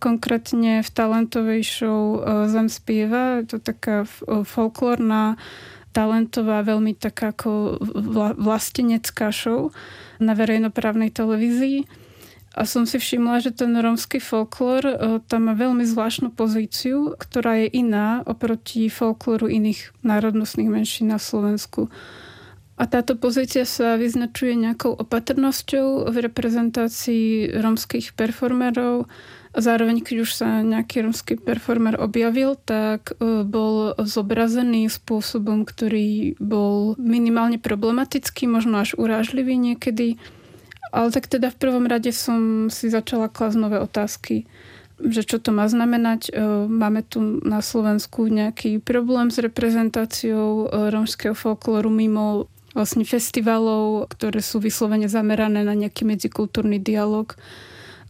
Konkrétne 0.00 0.80
v 0.80 0.90
talentovej 0.96 1.60
show 1.60 2.24
e, 2.24 2.48
Zem 2.48 2.72
spieva. 2.72 3.44
Je 3.44 3.52
to 3.52 3.58
taká 3.60 4.08
e, 4.08 4.08
folklórna, 4.48 5.36
talentová, 5.94 6.66
veľmi 6.66 6.98
taká 6.98 7.30
ako 7.30 7.78
vlastenecká 8.34 9.30
show 9.30 9.70
na 10.18 10.34
verejnoprávnej 10.34 11.14
televízii 11.14 11.86
a 12.54 12.62
som 12.70 12.86
si 12.86 13.02
všimla, 13.02 13.42
že 13.42 13.50
ten 13.50 13.74
rómsky 13.74 14.22
folklór 14.22 14.82
e, 14.86 14.94
tam 15.26 15.50
má 15.50 15.58
veľmi 15.58 15.82
zvláštnu 15.82 16.30
pozíciu, 16.38 17.18
ktorá 17.18 17.66
je 17.66 17.82
iná 17.82 18.22
oproti 18.22 18.86
folklóru 18.86 19.50
iných 19.50 19.90
národnostných 20.06 20.70
menšín 20.70 21.10
na 21.10 21.18
Slovensku. 21.18 21.90
A 22.78 22.86
táto 22.86 23.18
pozícia 23.18 23.66
sa 23.66 23.98
vyznačuje 23.98 24.54
nejakou 24.54 24.94
opatrnosťou 24.94 26.10
v 26.10 26.16
reprezentácii 26.30 27.58
rómskych 27.58 28.14
performerov. 28.14 29.10
Zároveň, 29.54 30.02
keď 30.02 30.16
už 30.26 30.30
sa 30.34 30.66
nejaký 30.66 31.06
rómsky 31.06 31.38
performer 31.38 31.94
objavil, 31.94 32.58
tak 32.58 33.14
e, 33.14 33.46
bol 33.46 33.94
zobrazený 34.02 34.90
spôsobom, 34.90 35.62
ktorý 35.62 36.34
bol 36.42 36.98
minimálne 36.98 37.62
problematický, 37.62 38.50
možno 38.50 38.82
až 38.82 38.98
urážlivý 38.98 39.54
niekedy 39.54 40.18
ale 40.94 41.10
tak 41.10 41.26
teda 41.26 41.50
v 41.50 41.58
prvom 41.58 41.90
rade 41.90 42.14
som 42.14 42.70
si 42.70 42.86
začala 42.86 43.26
klásť 43.26 43.58
nové 43.58 43.82
otázky, 43.82 44.46
že 45.02 45.26
čo 45.26 45.42
to 45.42 45.50
má 45.50 45.66
znamenať. 45.66 46.30
E, 46.30 46.32
máme 46.70 47.02
tu 47.02 47.42
na 47.42 47.58
Slovensku 47.58 48.30
nejaký 48.30 48.78
problém 48.78 49.26
s 49.34 49.42
reprezentáciou 49.42 50.70
e, 50.70 50.94
romského 50.94 51.34
folklóru 51.34 51.90
mimo 51.90 52.46
vlastne 52.78 53.02
festivalov, 53.02 54.06
ktoré 54.14 54.38
sú 54.38 54.62
vyslovene 54.62 55.10
zamerané 55.10 55.66
na 55.66 55.74
nejaký 55.74 56.06
medzikultúrny 56.06 56.78
dialog 56.78 57.34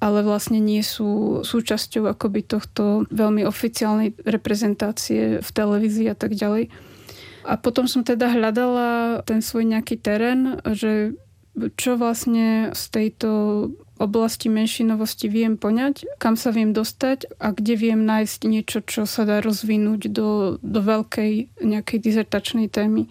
ale 0.04 0.20
vlastne 0.20 0.60
nie 0.60 0.84
sú 0.84 1.40
súčasťou 1.40 2.12
akoby 2.12 2.44
tohto 2.44 3.08
veľmi 3.08 3.48
oficiálnej 3.48 4.12
reprezentácie 4.28 5.40
v 5.40 5.48
televízii 5.48 6.12
a 6.12 6.16
tak 6.16 6.36
ďalej. 6.36 6.68
A 7.48 7.56
potom 7.56 7.88
som 7.88 8.04
teda 8.04 8.28
hľadala 8.28 9.20
ten 9.24 9.40
svoj 9.40 9.64
nejaký 9.64 9.96
terén, 9.96 10.60
že 10.76 11.16
čo 11.80 11.96
vlastne 11.96 12.76
z 12.76 12.84
tejto 12.92 13.28
oblasti 13.96 14.50
menšinovosti 14.50 15.30
viem 15.30 15.54
poňať, 15.56 16.04
kam 16.20 16.34
sa 16.34 16.50
viem 16.50 16.74
dostať 16.74 17.30
a 17.40 17.54
kde 17.54 17.74
viem 17.78 18.00
nájsť 18.04 18.40
niečo, 18.44 18.78
čo 18.84 19.06
sa 19.06 19.24
dá 19.24 19.40
rozvinúť 19.40 20.10
do, 20.10 20.58
do 20.60 20.80
veľkej 20.82 21.62
nejakej 21.64 21.98
dizertačnej 22.02 22.68
témy. 22.68 23.08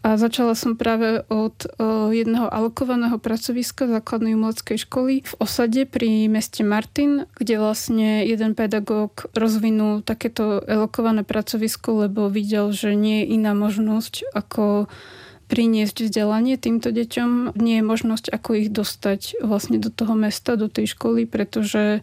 A 0.00 0.16
začala 0.16 0.56
som 0.56 0.80
práve 0.80 1.28
od 1.28 1.52
o, 1.76 2.08
jedného 2.08 2.48
alokovaného 2.48 3.20
pracoviska 3.20 3.84
základnej 3.84 4.32
umeleckej 4.32 4.88
školy 4.88 5.20
v 5.28 5.34
osade 5.36 5.84
pri 5.84 6.24
meste 6.32 6.64
Martin, 6.64 7.28
kde 7.36 7.60
vlastne 7.60 8.24
jeden 8.24 8.56
pedagóg 8.56 9.28
rozvinul 9.36 10.00
takéto 10.00 10.64
alokované 10.64 11.20
pracovisko, 11.20 12.08
lebo 12.08 12.32
videl, 12.32 12.72
že 12.72 12.96
nie 12.96 13.22
je 13.22 13.36
iná 13.36 13.52
možnosť 13.52 14.32
ako 14.32 14.88
priniesť 15.50 16.06
vzdelanie 16.06 16.56
týmto 16.56 16.94
deťom. 16.94 17.58
Nie 17.58 17.82
je 17.82 17.84
možnosť, 17.84 18.32
ako 18.32 18.50
ich 18.56 18.68
dostať 18.70 19.42
vlastne 19.42 19.82
do 19.82 19.90
toho 19.92 20.14
mesta, 20.16 20.54
do 20.54 20.70
tej 20.70 20.94
školy, 20.94 21.26
pretože 21.26 22.00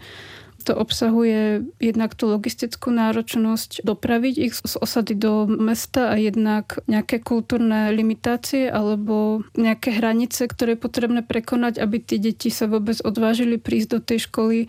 to 0.67 0.75
obsahuje 0.75 1.63
jednak 1.79 2.11
tú 2.19 2.27
logistickú 2.27 2.91
náročnosť 2.91 3.87
dopraviť 3.87 4.35
ich 4.35 4.53
z 4.53 4.75
osady 4.75 5.15
do 5.15 5.47
mesta 5.47 6.11
a 6.11 6.19
jednak 6.19 6.83
nejaké 6.91 7.23
kultúrne 7.23 7.95
limitácie 7.95 8.67
alebo 8.67 9.47
nejaké 9.55 9.95
hranice, 9.95 10.43
ktoré 10.51 10.75
je 10.75 10.83
potrebné 10.83 11.23
prekonať, 11.23 11.79
aby 11.79 12.03
tí 12.03 12.19
deti 12.19 12.51
sa 12.51 12.67
vôbec 12.67 12.99
odvážili 12.99 13.55
prísť 13.55 13.89
do 13.95 13.99
tej 14.03 14.27
školy, 14.27 14.67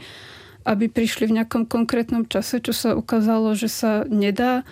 aby 0.62 0.86
prišli 0.86 1.26
v 1.26 1.42
nejakom 1.42 1.66
konkrétnom 1.66 2.30
čase, 2.30 2.62
čo 2.62 2.70
sa 2.70 2.94
ukázalo, 2.94 3.58
že 3.58 3.66
sa 3.66 4.06
nedá 4.06 4.62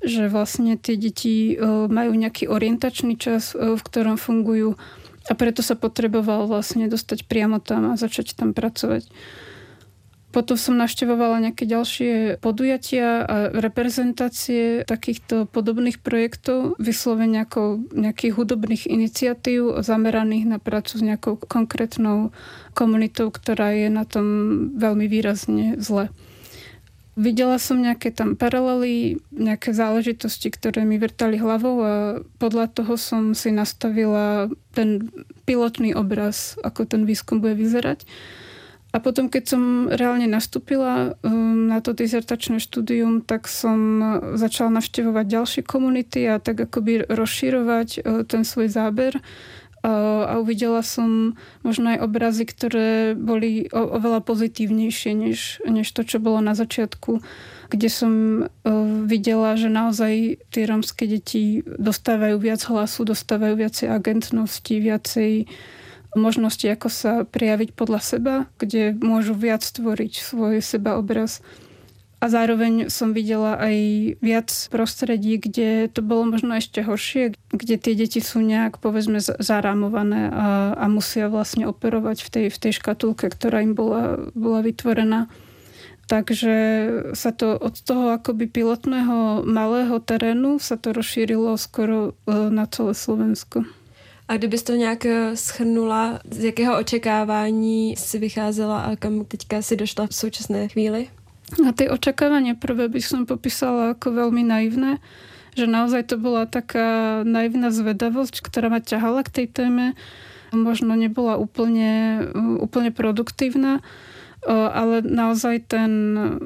že 0.00 0.32
vlastne 0.32 0.80
tie 0.80 0.96
deti 0.96 1.52
e, 1.52 1.56
majú 1.68 2.16
nejaký 2.16 2.48
orientačný 2.48 3.20
čas, 3.20 3.52
e, 3.52 3.76
v 3.76 3.82
ktorom 3.84 4.16
fungujú 4.16 4.80
a 5.28 5.32
preto 5.36 5.60
sa 5.60 5.76
potreboval 5.76 6.48
vlastne 6.48 6.88
dostať 6.88 7.28
priamo 7.28 7.60
tam 7.60 7.92
a 7.92 8.00
začať 8.00 8.32
tam 8.32 8.56
pracovať. 8.56 9.04
Potom 10.30 10.54
som 10.54 10.78
navštevovala 10.78 11.42
nejaké 11.42 11.66
ďalšie 11.66 12.38
podujatia 12.38 13.26
a 13.26 13.36
reprezentácie 13.50 14.86
takýchto 14.86 15.50
podobných 15.50 15.98
projektov, 15.98 16.78
vyslovene 16.78 17.42
ako 17.42 17.82
nejakých 17.90 18.38
hudobných 18.38 18.86
iniciatív 18.86 19.82
zameraných 19.82 20.46
na 20.46 20.58
prácu 20.62 20.92
s 20.94 21.02
nejakou 21.02 21.34
konkrétnou 21.34 22.30
komunitou, 22.78 23.34
ktorá 23.34 23.74
je 23.74 23.90
na 23.90 24.06
tom 24.06 24.26
veľmi 24.78 25.10
výrazne 25.10 25.74
zle. 25.82 26.14
Videla 27.18 27.58
som 27.58 27.82
nejaké 27.82 28.14
tam 28.14 28.38
paralely, 28.38 29.18
nejaké 29.34 29.74
záležitosti, 29.74 30.46
ktoré 30.46 30.86
mi 30.86 30.94
vrtali 30.94 31.42
hlavou 31.42 31.76
a 31.82 31.94
podľa 32.38 32.70
toho 32.70 32.94
som 32.94 33.34
si 33.34 33.50
nastavila 33.50 34.46
ten 34.78 35.10
pilotný 35.42 35.90
obraz, 35.90 36.54
ako 36.62 36.86
ten 36.86 37.02
výskum 37.02 37.42
bude 37.42 37.58
vyzerať. 37.58 38.06
A 38.90 38.98
potom, 38.98 39.30
keď 39.30 39.54
som 39.54 39.86
reálne 39.86 40.26
nastúpila 40.26 41.14
um, 41.22 41.70
na 41.70 41.78
to 41.78 41.94
dizertačné 41.94 42.58
štúdium, 42.58 43.22
tak 43.22 43.46
som 43.46 44.02
začala 44.34 44.82
navštevovať 44.82 45.26
ďalšie 45.30 45.62
komunity 45.62 46.26
a 46.26 46.42
tak 46.42 46.66
akoby 46.66 47.06
rozširovať 47.06 47.88
uh, 48.02 48.26
ten 48.26 48.42
svoj 48.42 48.66
záber. 48.66 49.22
Uh, 49.80 50.28
a 50.28 50.32
uvidela 50.42 50.84
som 50.84 51.40
možno 51.64 51.96
aj 51.96 52.04
obrazy, 52.04 52.44
ktoré 52.44 53.16
boli 53.16 53.64
oveľa 53.72 54.20
pozitívnejšie 54.26 55.12
než, 55.16 55.64
než 55.64 55.88
to, 55.96 56.04
čo 56.04 56.20
bolo 56.20 56.44
na 56.44 56.52
začiatku, 56.52 57.24
kde 57.72 57.88
som 57.88 58.12
uh, 58.44 58.50
videla, 59.08 59.56
že 59.56 59.72
naozaj 59.72 60.44
tie 60.50 60.62
rómske 60.66 61.06
deti 61.06 61.62
dostávajú 61.64 62.42
viac 62.42 62.60
hlasu, 62.66 63.06
dostávajú 63.06 63.54
viacej 63.56 63.88
agentnosti, 63.88 64.74
viacej 64.74 65.48
možnosti, 66.14 66.66
ako 66.66 66.88
sa 66.90 67.12
prejaviť 67.22 67.74
podľa 67.74 68.00
seba, 68.02 68.34
kde 68.58 68.96
môžu 68.98 69.34
viac 69.34 69.62
tvoriť 69.62 70.12
svoj 70.18 70.58
sebaobraz. 70.62 71.44
A 72.20 72.28
zároveň 72.28 72.92
som 72.92 73.16
videla 73.16 73.56
aj 73.56 73.76
viac 74.20 74.52
prostredí, 74.68 75.40
kde 75.40 75.88
to 75.88 76.04
bolo 76.04 76.36
možno 76.36 76.52
ešte 76.52 76.84
horšie, 76.84 77.32
kde 77.48 77.80
tie 77.80 77.94
deti 77.96 78.20
sú 78.20 78.44
nejak, 78.44 78.76
povedzme, 78.76 79.24
zarámované 79.24 80.28
a, 80.28 80.76
a 80.76 80.84
musia 80.92 81.32
vlastne 81.32 81.64
operovať 81.64 82.20
v 82.20 82.28
tej, 82.28 82.46
v 82.52 82.58
tej 82.60 82.72
škatulke, 82.76 83.32
ktorá 83.32 83.64
im 83.64 83.72
bola, 83.72 84.20
bola 84.36 84.60
vytvorená. 84.60 85.32
Takže 86.12 86.54
sa 87.14 87.30
to 87.32 87.54
od 87.56 87.78
toho 87.86 88.12
akoby 88.18 88.50
pilotného 88.50 89.46
malého 89.46 89.96
terénu 90.02 90.58
sa 90.60 90.74
to 90.74 90.90
rozšírilo 90.90 91.54
skoro 91.56 92.18
e, 92.26 92.50
na 92.50 92.66
celé 92.66 92.98
Slovensko. 92.98 93.62
A 94.30 94.36
kdybys 94.36 94.62
to 94.62 94.74
nějak 94.74 95.06
eh, 95.06 95.36
schrnula, 95.36 96.20
z 96.30 96.44
jakého 96.44 96.78
očekávání 96.78 97.96
si 97.96 98.18
vycházela 98.18 98.80
a 98.80 98.96
kam 98.96 99.24
teďka 99.24 99.62
si 99.62 99.76
došla 99.76 100.06
v 100.06 100.14
současné 100.14 100.68
chvíli? 100.68 101.10
A 101.66 101.74
tie 101.74 101.90
očakávania 101.90 102.54
prvé 102.54 102.86
by 102.86 103.02
som 103.02 103.26
popísala 103.26 103.98
ako 103.98 104.14
veľmi 104.14 104.46
naivné, 104.46 105.02
že 105.58 105.66
naozaj 105.66 106.14
to 106.14 106.14
bola 106.14 106.46
taká 106.46 107.20
naivná 107.26 107.74
zvedavosť, 107.74 108.38
ktorá 108.38 108.70
ma 108.70 108.78
ťahala 108.78 109.26
k 109.26 109.34
tej 109.34 109.46
téme. 109.50 109.98
Možno 110.54 110.94
nebola 110.94 111.34
úplne, 111.34 112.22
úplne 112.62 112.94
produktívna, 112.94 113.82
ale 114.46 115.02
naozaj 115.02 115.74
ten 115.74 115.90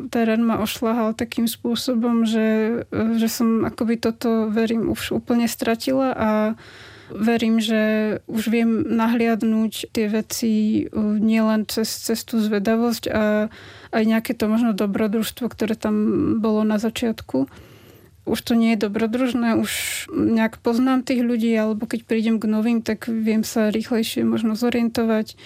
terén 0.08 0.40
ma 0.40 0.56
ošľahal 0.64 1.12
takým 1.12 1.44
spôsobom, 1.44 2.24
že, 2.24 2.80
že 3.20 3.28
som 3.28 3.68
akoby 3.68 4.00
toto, 4.00 4.48
verím, 4.48 4.88
už 4.88 5.20
úplne 5.20 5.44
stratila 5.44 6.16
a 6.16 6.30
verím, 7.10 7.60
že 7.60 8.16
už 8.30 8.48
viem 8.48 8.70
nahliadnúť 8.84 9.92
tie 9.92 10.06
veci 10.08 10.52
uh, 10.88 11.18
nielen 11.20 11.68
cez, 11.68 11.88
cez 11.88 12.24
tú 12.24 12.40
zvedavosť 12.40 13.04
a 13.12 13.48
aj 13.92 14.02
nejaké 14.04 14.32
to 14.32 14.48
možno 14.48 14.72
dobrodružstvo, 14.72 15.48
ktoré 15.50 15.76
tam 15.76 16.38
bolo 16.40 16.64
na 16.64 16.80
začiatku. 16.80 17.46
Už 18.24 18.40
to 18.40 18.56
nie 18.56 18.72
je 18.72 18.88
dobrodružné, 18.88 19.60
už 19.60 20.04
nejak 20.08 20.56
poznám 20.64 21.04
tých 21.04 21.20
ľudí, 21.20 21.52
alebo 21.52 21.84
keď 21.84 22.08
prídem 22.08 22.40
k 22.40 22.48
novým, 22.48 22.80
tak 22.80 23.04
viem 23.04 23.44
sa 23.44 23.68
rýchlejšie 23.68 24.24
možno 24.24 24.56
zorientovať 24.56 25.36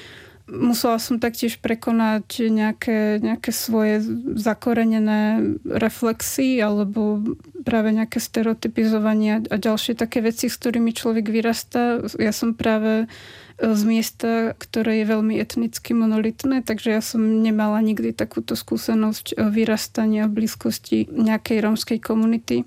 musela 0.48 0.96
som 0.96 1.20
taktiež 1.20 1.61
prekonať 1.61 2.48
nejaké, 2.48 3.20
nejaké 3.20 3.52
svoje 3.52 4.00
zakorenené 4.40 5.54
reflexy 5.68 6.58
alebo 6.64 7.20
práve 7.62 7.92
nejaké 7.92 8.16
stereotypizovania 8.18 9.44
a 9.52 9.56
ďalšie 9.61 9.94
také 9.94 10.24
veci, 10.24 10.48
s 10.48 10.56
ktorými 10.56 10.96
človek 10.96 11.28
vyrastá. 11.28 12.00
Ja 12.16 12.32
som 12.32 12.56
práve 12.56 13.04
e, 13.04 13.06
z 13.61 13.82
miesta, 13.84 14.56
ktoré 14.56 15.04
je 15.04 15.12
veľmi 15.12 15.37
etnicky 15.37 15.92
monolitné, 15.92 16.64
takže 16.64 16.96
ja 16.96 17.02
som 17.04 17.44
nemala 17.44 17.84
nikdy 17.84 18.16
takúto 18.16 18.56
skúsenosť 18.56 19.37
e, 19.37 19.44
vyrastania 19.52 20.26
v 20.26 20.42
blízkosti 20.42 21.12
nejakej 21.12 21.61
rómskej 21.61 21.98
komunity. 22.00 22.64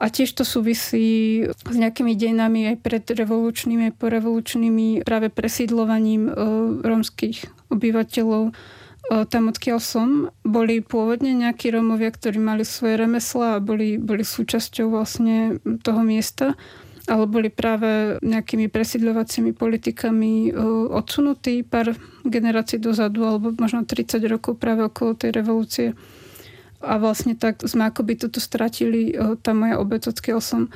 A 0.00 0.08
tiež 0.08 0.32
to 0.32 0.48
súvisí 0.48 1.44
s 1.44 1.76
nejakými 1.76 2.16
dejinami 2.16 2.72
aj 2.72 2.80
predrevolučnými, 2.80 3.92
aj 3.92 3.94
porevolučnými 4.00 5.04
práve 5.04 5.28
presídlovaním 5.28 6.24
e, 6.24 6.32
rómskych 6.80 7.68
obyvateľov. 7.68 8.42
E, 8.48 8.52
tam, 9.28 9.52
odkiaľ 9.52 9.78
som, 9.84 10.32
boli 10.40 10.80
pôvodne 10.80 11.36
nejakí 11.36 11.68
Rómovia, 11.68 12.08
ktorí 12.16 12.40
mali 12.40 12.64
svoje 12.64 12.96
remesla 12.96 13.60
a 13.60 13.62
boli, 13.62 14.00
boli 14.00 14.24
súčasťou 14.24 14.88
vlastne 14.88 15.60
toho 15.84 16.00
miesta, 16.00 16.56
ale 17.04 17.28
boli 17.28 17.52
práve 17.52 18.16
nejakými 18.24 18.72
presídľovacími 18.72 19.52
politikami 19.52 20.48
e, 20.48 20.50
odsunutí 20.96 21.60
pár 21.60 21.92
generácií 22.24 22.80
dozadu, 22.80 23.28
alebo 23.28 23.52
možno 23.52 23.84
30 23.84 24.16
rokov 24.32 24.56
práve 24.56 24.80
okolo 24.80 25.12
tej 25.12 25.36
revolúcie 25.36 25.92
a 26.80 26.96
vlastne 26.96 27.36
tak 27.36 27.60
sme 27.64 27.88
akoby 27.88 28.16
toto 28.16 28.40
stratili, 28.40 29.12
tá 29.44 29.52
moja 29.52 29.76
obec, 29.76 30.04
odkiaľ 30.08 30.40
som 30.40 30.72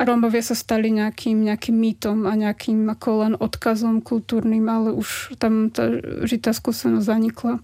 Rómovia 0.00 0.40
sa 0.40 0.56
stali 0.56 0.88
nejakým, 0.88 1.44
nejakým 1.44 1.76
mýtom 1.76 2.24
a 2.24 2.32
nejakým 2.32 2.88
ako 2.88 3.08
len 3.20 3.34
odkazom 3.36 4.00
kultúrnym, 4.00 4.64
ale 4.64 4.96
už 4.96 5.36
tam 5.36 5.68
tá 5.68 5.92
žitá 6.24 6.56
skúsenosť 6.56 7.04
zanikla. 7.04 7.60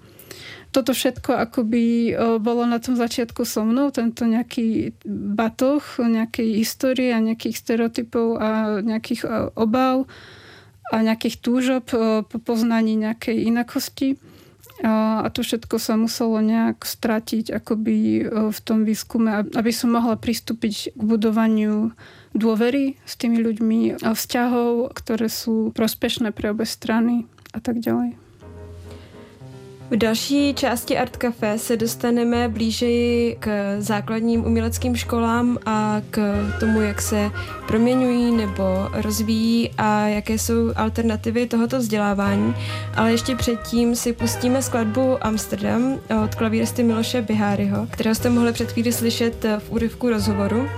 Toto 0.69 0.93
všetko 0.93 1.33
akoby 1.33 2.13
bolo 2.37 2.69
na 2.69 2.77
tom 2.77 2.93
začiatku 2.93 3.49
so 3.49 3.65
mnou, 3.65 3.89
tento 3.89 4.29
nejaký 4.29 4.93
batoh 5.09 5.81
nejakej 5.97 6.61
histórie 6.61 7.17
a 7.17 7.25
nejakých 7.25 7.57
stereotypov 7.57 8.37
a 8.37 8.85
nejakých 8.85 9.25
obav 9.57 10.05
a 10.93 10.97
nejakých 11.01 11.41
túžob 11.41 11.89
po 12.29 12.37
poznaní 12.45 13.01
nejakej 13.01 13.49
inakosti. 13.49 14.21
A 14.85 15.25
to 15.33 15.41
všetko 15.41 15.81
sa 15.81 15.97
muselo 15.97 16.37
nejak 16.45 16.85
stratiť 16.85 17.49
akoby 17.49 17.97
e, 17.97 18.23
v 18.53 18.59
tom 18.61 18.85
výskume, 18.85 19.49
aby 19.57 19.73
som 19.73 19.97
mohla 19.97 20.21
pristúpiť 20.21 20.93
k 20.93 21.01
budovaniu 21.01 21.97
dôvery 22.37 23.01
s 23.09 23.17
tými 23.17 23.41
ľuďmi 23.41 24.05
a 24.05 24.12
vzťahov, 24.12 24.93
ktoré 24.93 25.33
sú 25.33 25.73
prospešné 25.73 26.37
pre 26.37 26.53
obe 26.53 26.69
strany 26.69 27.25
a 27.57 27.65
tak 27.65 27.81
ďalej. 27.81 28.26
V 29.90 29.96
další 29.96 30.55
části 30.55 30.99
Art 30.99 31.16
Café 31.16 31.59
se 31.59 31.77
dostaneme 31.77 32.49
blíže 32.49 32.87
k 33.38 33.77
základním 33.79 34.44
uměleckým 34.44 34.96
školám 34.96 35.59
a 35.66 36.03
k 36.11 36.35
tomu, 36.61 36.81
jak 36.81 37.03
se 37.03 37.31
proměňují 37.66 38.33
nebo 38.33 38.88
rozvíjí 38.92 39.70
a 39.79 40.07
jaké 40.07 40.38
jsou 40.38 40.72
alternativy 40.77 41.46
tohoto 41.46 41.79
vzdělávání. 41.79 42.55
Ale 42.96 43.12
ještě 43.12 43.37
předtím 43.37 43.96
si 43.96 44.12
pustíme 44.12 44.62
skladbu 44.62 45.25
Amsterdam 45.27 45.99
od 46.25 46.35
klavíristy 46.35 46.83
Miloše 46.83 47.22
Biháryho, 47.22 47.87
kterého 47.90 48.14
jste 48.14 48.31
mohli 48.31 48.53
před 48.53 48.72
chvíli 48.72 48.92
slyšet 48.92 49.44
v 49.59 49.70
úryvku 49.70 50.11
rozhovoru 50.11 50.68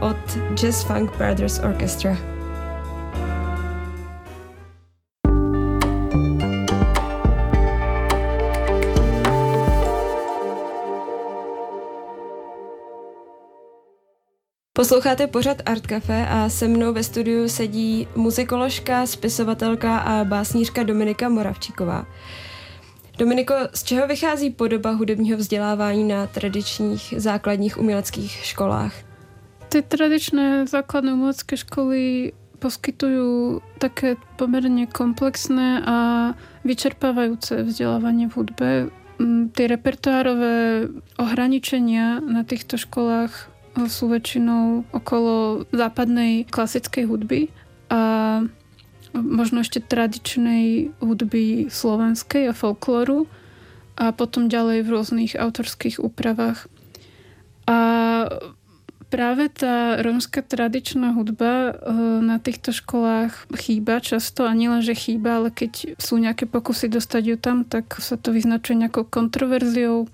od 0.00 0.38
Jazz 0.54 0.82
Funk 0.82 1.16
Brothers 1.16 1.58
Orchestra. 1.58 2.35
Posloucháte 14.76 15.26
pořad 15.26 15.62
Art 15.66 15.86
Café 15.86 16.26
a 16.28 16.48
se 16.48 16.68
mnou 16.68 16.92
ve 16.92 17.02
studiu 17.02 17.48
sedí 17.48 18.08
muzikoložka, 18.16 19.06
spisovatelka 19.06 19.98
a 19.98 20.24
básnířka 20.24 20.82
Dominika 20.82 21.28
Moravčíková. 21.28 22.06
Dominiko, 23.18 23.54
z 23.74 23.82
čeho 23.82 24.06
vychází 24.06 24.50
podoba 24.50 24.90
hudebního 24.90 25.38
vzdělávání 25.38 26.04
na 26.04 26.26
tradičních 26.26 27.14
základních 27.16 27.78
uměleckých 27.78 28.30
školách? 28.30 28.92
Ty 29.68 29.82
tradičné 29.82 30.66
základné 30.66 31.12
umělecké 31.12 31.56
školy 31.56 32.32
poskytujú 32.58 33.60
také 33.78 34.16
pomerne 34.36 34.86
komplexné 34.86 35.80
a 35.88 35.96
vyčerpávajúce 36.64 37.62
vzdelávanie 37.62 38.28
v 38.28 38.36
hudbe. 38.36 38.70
Mm, 39.18 39.48
tie 39.48 39.66
repertoárové 39.72 40.88
ohraničenia 41.16 42.20
na 42.20 42.44
týchto 42.44 42.76
školách 42.76 43.55
sú 43.84 44.08
väčšinou 44.08 44.88
okolo 44.96 45.68
západnej 45.68 46.48
klasickej 46.48 47.04
hudby 47.04 47.40
a 47.92 48.40
možno 49.12 49.60
ešte 49.60 49.84
tradičnej 49.84 50.96
hudby 51.00 51.68
slovenskej 51.68 52.50
a 52.50 52.56
folklóru 52.56 53.28
a 53.96 54.12
potom 54.12 54.48
ďalej 54.48 54.84
v 54.84 54.92
rôznych 54.92 55.32
autorských 55.36 56.00
úpravách. 56.00 56.68
A 57.64 57.78
práve 59.08 59.48
tá 59.48 59.96
rómska 60.02 60.44
tradičná 60.44 61.16
hudba 61.16 61.72
eh, 61.72 61.74
na 62.20 62.36
týchto 62.36 62.74
školách 62.74 63.48
chýba 63.56 64.02
často 64.04 64.44
a 64.44 64.52
nielen, 64.52 64.84
že 64.84 64.92
chýba, 64.92 65.40
ale 65.42 65.48
keď 65.54 65.96
sú 65.96 66.20
nejaké 66.20 66.44
pokusy 66.44 66.92
dostať 66.92 67.22
ju 67.24 67.36
tam, 67.40 67.64
tak 67.64 67.96
sa 68.02 68.20
to 68.20 68.34
vyznačuje 68.34 68.76
nejakou 68.76 69.08
kontroverziou. 69.08 70.10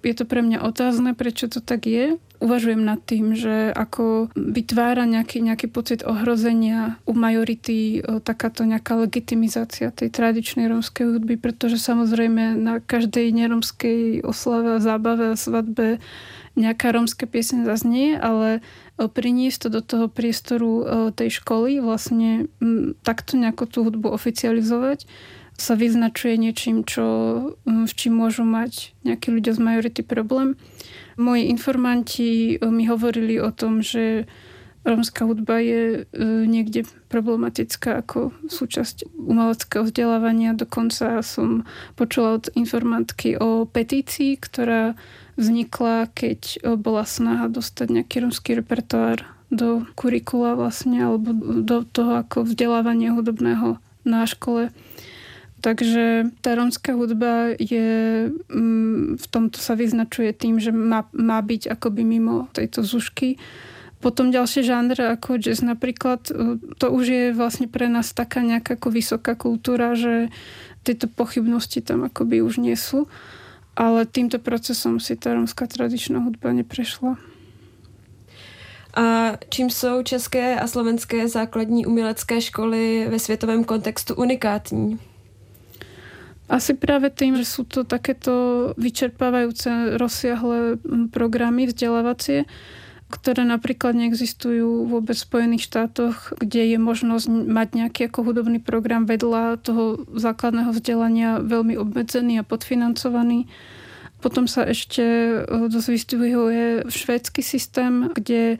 Je 0.00 0.14
to 0.16 0.24
pre 0.24 0.40
mňa 0.40 0.64
otázne, 0.64 1.12
prečo 1.12 1.46
to 1.46 1.60
tak 1.60 1.84
je. 1.84 2.16
Uvažujem 2.40 2.80
nad 2.80 2.96
tým, 3.04 3.36
že 3.36 3.68
ako 3.76 4.32
vytvára 4.32 5.04
nejaký, 5.04 5.44
nejaký 5.44 5.68
pocit 5.68 6.00
ohrozenia 6.00 6.96
u 7.04 7.12
majority 7.12 8.00
eh, 8.00 8.20
takáto 8.24 8.64
nejaká 8.64 8.96
legitimizácia 8.96 9.92
tej 9.92 10.08
tradičnej 10.08 10.72
rómskej 10.72 11.04
hudby, 11.04 11.36
pretože 11.36 11.76
samozrejme 11.76 12.56
na 12.56 12.80
každej 12.80 13.28
neromskej 13.36 14.24
oslave, 14.24 14.80
zábave 14.80 15.36
a 15.36 15.40
svadbe 15.40 16.00
nejaká 16.58 16.90
rómska 16.90 17.30
pieseň 17.30 17.62
zaznie, 17.62 18.18
ale 18.18 18.60
e, 18.98 19.06
priniesť 19.06 19.66
to 19.66 19.68
do 19.70 19.82
toho 19.84 20.06
priestoru 20.10 20.72
e, 20.80 20.84
tej 21.14 21.40
školy, 21.42 21.78
vlastne 21.78 22.50
takto 23.06 23.38
nejako 23.38 23.64
tú 23.70 23.78
hudbu 23.86 24.10
oficializovať, 24.10 25.06
sa 25.60 25.76
vyznačuje 25.76 26.40
niečím, 26.40 26.88
čo, 26.88 27.04
v 27.68 27.92
čím 27.92 28.16
môžu 28.16 28.48
mať 28.48 28.96
nejakí 29.04 29.28
ľudia 29.28 29.52
z 29.52 29.60
majority 29.60 30.02
problém. 30.02 30.56
Moji 31.20 31.52
informanti 31.52 32.56
e, 32.56 32.64
mi 32.64 32.88
hovorili 32.88 33.36
o 33.36 33.52
tom, 33.52 33.84
že 33.84 34.24
rómska 34.80 35.28
hudba 35.28 35.60
je 35.60 36.08
niekde 36.48 36.88
problematická 37.12 38.00
ako 38.00 38.32
súčasť 38.48 39.12
umeleckého 39.12 39.84
vzdelávania. 39.84 40.56
Dokonca 40.56 41.20
som 41.20 41.68
počula 42.00 42.40
od 42.40 42.48
informantky 42.56 43.36
o 43.36 43.68
petícii, 43.68 44.40
ktorá 44.40 44.96
vznikla, 45.36 46.08
keď 46.12 46.40
e, 46.40 46.58
bola 46.80 47.04
snaha 47.04 47.52
dostať 47.52 48.00
nejaký 48.00 48.16
romský 48.24 48.56
repertoár 48.56 49.24
do 49.50 49.84
kurikula 49.98 50.54
vlastne, 50.54 51.02
alebo 51.02 51.34
do 51.64 51.82
toho 51.82 52.22
ako 52.22 52.46
vzdelávania 52.46 53.12
hudobného 53.12 53.82
na 54.06 54.24
škole. 54.24 54.70
Takže 55.60 56.32
tá 56.40 56.56
rómska 56.56 56.96
hudba 56.96 57.52
je, 57.60 58.28
mm, 58.32 59.20
v 59.20 59.26
tomto 59.28 59.60
sa 59.60 59.76
vyznačuje 59.76 60.32
tým, 60.32 60.56
že 60.56 60.72
má, 60.72 61.04
má 61.12 61.38
byť 61.44 61.68
akoby 61.68 62.00
mimo 62.00 62.48
tejto 62.56 62.80
zušky. 62.80 63.36
Potom 64.00 64.32
ďalšie 64.32 64.64
žánre 64.64 65.12
ako 65.12 65.36
jazz 65.36 65.60
napríklad, 65.60 66.32
e, 66.32 66.56
to 66.80 66.86
už 66.88 67.04
je 67.04 67.24
vlastne 67.36 67.68
pre 67.68 67.92
nás 67.92 68.16
taká 68.16 68.40
nejaká 68.40 68.80
ako 68.80 68.88
vysoká 68.88 69.36
kultúra, 69.36 69.92
že 69.92 70.32
tieto 70.80 71.04
pochybnosti 71.12 71.84
tam 71.84 72.08
akoby 72.08 72.40
už 72.40 72.64
nie 72.64 72.72
sú 72.72 73.04
ale 73.80 74.06
týmto 74.06 74.36
procesom 74.36 75.00
si 75.00 75.16
tá 75.16 75.32
romská 75.32 75.64
tradičná 75.64 76.20
hudba 76.20 76.52
neprešla. 76.52 77.16
A 78.94 79.32
čím 79.48 79.70
jsou 79.70 80.02
české 80.02 80.60
a 80.60 80.66
slovenské 80.66 81.28
základní 81.28 81.86
umělecké 81.86 82.40
školy 82.40 83.06
ve 83.10 83.18
světovém 83.18 83.64
kontextu 83.64 84.14
unikátní? 84.14 84.98
Asi 86.50 86.74
práve 86.74 87.14
tým, 87.14 87.38
že 87.38 87.46
sú 87.46 87.62
to 87.62 87.86
takéto 87.86 88.74
vyčerpávajúce 88.74 89.94
rozsiahle 89.94 90.82
programy 91.14 91.70
vzdelávacie, 91.70 92.42
ktoré 93.06 93.46
napríklad 93.46 93.94
neexistujú 93.94 94.90
vôbec 94.90 95.14
v 95.14 95.26
Spojených 95.30 95.70
štátoch, 95.70 96.34
kde 96.42 96.74
je 96.74 96.78
možnosť 96.82 97.26
mať 97.30 97.68
nejaký 97.78 98.00
ako 98.10 98.34
hudobný 98.34 98.58
program 98.58 99.06
vedľa 99.06 99.62
toho 99.62 100.02
základného 100.10 100.74
vzdelania 100.74 101.38
veľmi 101.38 101.78
obmedzený 101.78 102.42
a 102.42 102.46
podfinancovaný. 102.46 103.46
Potom 104.18 104.50
sa 104.50 104.66
ešte 104.66 105.02
e, 105.02 105.70
dosť 105.70 105.88
vystihuje 105.90 106.64
švédsky 106.90 107.46
systém, 107.46 108.10
kde 108.10 108.58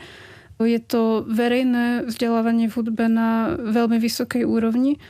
je 0.63 0.81
to 0.83 1.27
verejné 1.27 2.07
vzdelávanie 2.07 2.71
v 2.71 2.77
hudbe 2.79 3.07
na 3.11 3.55
veľmi 3.59 3.99
vysokej 3.99 4.47
úrovni. 4.47 5.03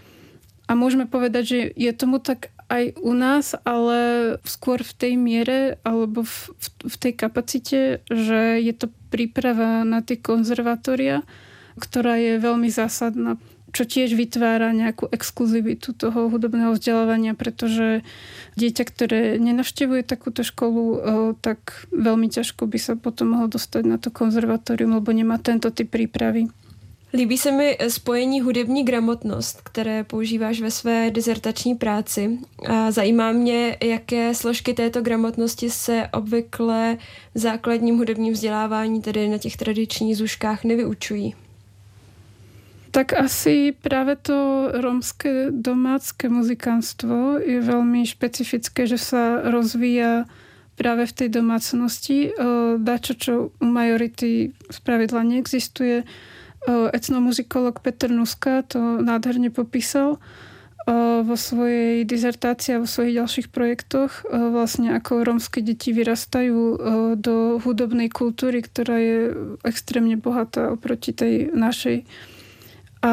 A 0.65 0.79
môžeme 0.79 1.05
povedať, 1.11 1.43
že 1.45 1.59
je 1.75 1.91
tomu 1.93 2.23
tak 2.23 2.55
aj 2.71 3.03
u 3.03 3.13
nás, 3.19 3.59
ale 3.67 3.99
skôr 4.47 4.87
v 4.87 4.93
tej 4.95 5.13
miere 5.19 5.83
alebo 5.83 6.23
v, 6.23 6.55
v, 6.55 6.67
v 6.87 6.97
tej 6.97 7.13
kapacite, 7.19 7.81
že 8.07 8.63
je 8.63 8.75
to 8.79 8.87
príprava 9.11 9.83
na 9.83 10.01
tie 10.07 10.15
konzervatória, 10.15 11.27
ktorá 11.75 12.15
je 12.15 12.39
veľmi 12.39 12.71
zásadná, 12.71 13.43
čo 13.71 13.87
tiež 13.87 14.15
vytvára 14.15 14.71
nejakú 14.71 15.11
exkluzivitu 15.11 15.95
toho 15.95 16.31
hudobného 16.31 16.75
vzdelávania, 16.75 17.35
pretože 17.35 18.07
dieťa, 18.55 18.85
ktoré 18.87 19.21
nenavštevuje 19.39 20.03
takúto 20.07 20.47
školu, 20.47 20.85
eh, 20.87 20.99
tak 21.43 21.91
veľmi 21.91 22.31
ťažko 22.31 22.71
by 22.71 22.79
sa 22.79 22.95
potom 22.95 23.35
mohlo 23.35 23.51
dostať 23.51 23.83
na 23.87 23.97
to 23.99 24.15
konzervatórium, 24.15 24.99
lebo 24.99 25.11
nemá 25.11 25.39
tento 25.43 25.71
typ 25.75 25.91
prípravy. 25.91 26.51
Líbí 27.15 27.39
se 27.39 27.53
mi 27.53 27.79
spojení 27.89 28.41
hudební 28.41 28.85
gramotnost, 28.85 29.61
které 29.63 30.05
používáš 30.05 30.61
ve 30.61 30.71
své 30.71 31.11
dizertační 31.11 31.75
práci. 31.75 32.39
A 32.69 32.91
zajímá 32.91 33.33
mě, 33.33 33.77
jaké 33.83 34.35
složky 34.35 34.75
této 34.75 35.03
gramotnosti 35.03 35.71
se 35.71 36.09
obvykle 36.13 36.97
v 37.35 37.39
základním 37.39 37.99
hudebním 37.99 38.33
vzdělávání, 38.33 39.03
tedy 39.03 39.29
na 39.29 39.39
těch 39.39 39.57
tradičních 39.57 40.17
zuškách, 40.17 40.65
nevyučují. 40.65 41.35
Tak 42.91 43.13
asi 43.13 43.73
práve 43.83 44.17
to 44.17 44.69
rómske 44.73 45.47
domácké 45.51 46.29
muzikánstvo 46.29 47.39
je 47.39 47.63
veľmi 47.63 48.03
špecifické, 48.03 48.87
že 48.87 48.99
sa 48.99 49.47
rozvíja 49.47 50.27
práve 50.75 51.07
v 51.07 51.13
tej 51.13 51.29
domácnosti. 51.39 52.35
Dačo, 52.83 53.15
čo 53.15 53.33
u 53.63 53.67
majority 53.67 54.51
spravidla 54.71 55.23
neexistuje, 55.23 56.03
etnomuzikolog 56.69 57.81
Petr 57.81 58.13
Nuska 58.13 58.67
to 58.67 59.01
nádherne 59.01 59.49
popísal 59.49 60.21
vo 61.23 61.37
svojej 61.37 62.09
dizertácii 62.09 62.75
a 62.75 62.83
vo 62.83 62.89
svojich 62.89 63.21
ďalších 63.21 63.49
projektoch, 63.53 64.25
vlastne 64.33 64.97
ako 64.97 65.23
rómske 65.29 65.61
deti 65.61 65.93
vyrastajú 65.93 66.61
do 67.21 67.61
hudobnej 67.61 68.09
kultúry, 68.09 68.65
ktorá 68.65 68.97
je 68.97 69.19
extrémne 69.63 70.17
bohatá 70.17 70.73
oproti 70.73 71.13
tej 71.13 71.53
našej. 71.53 72.09
A 73.05 73.13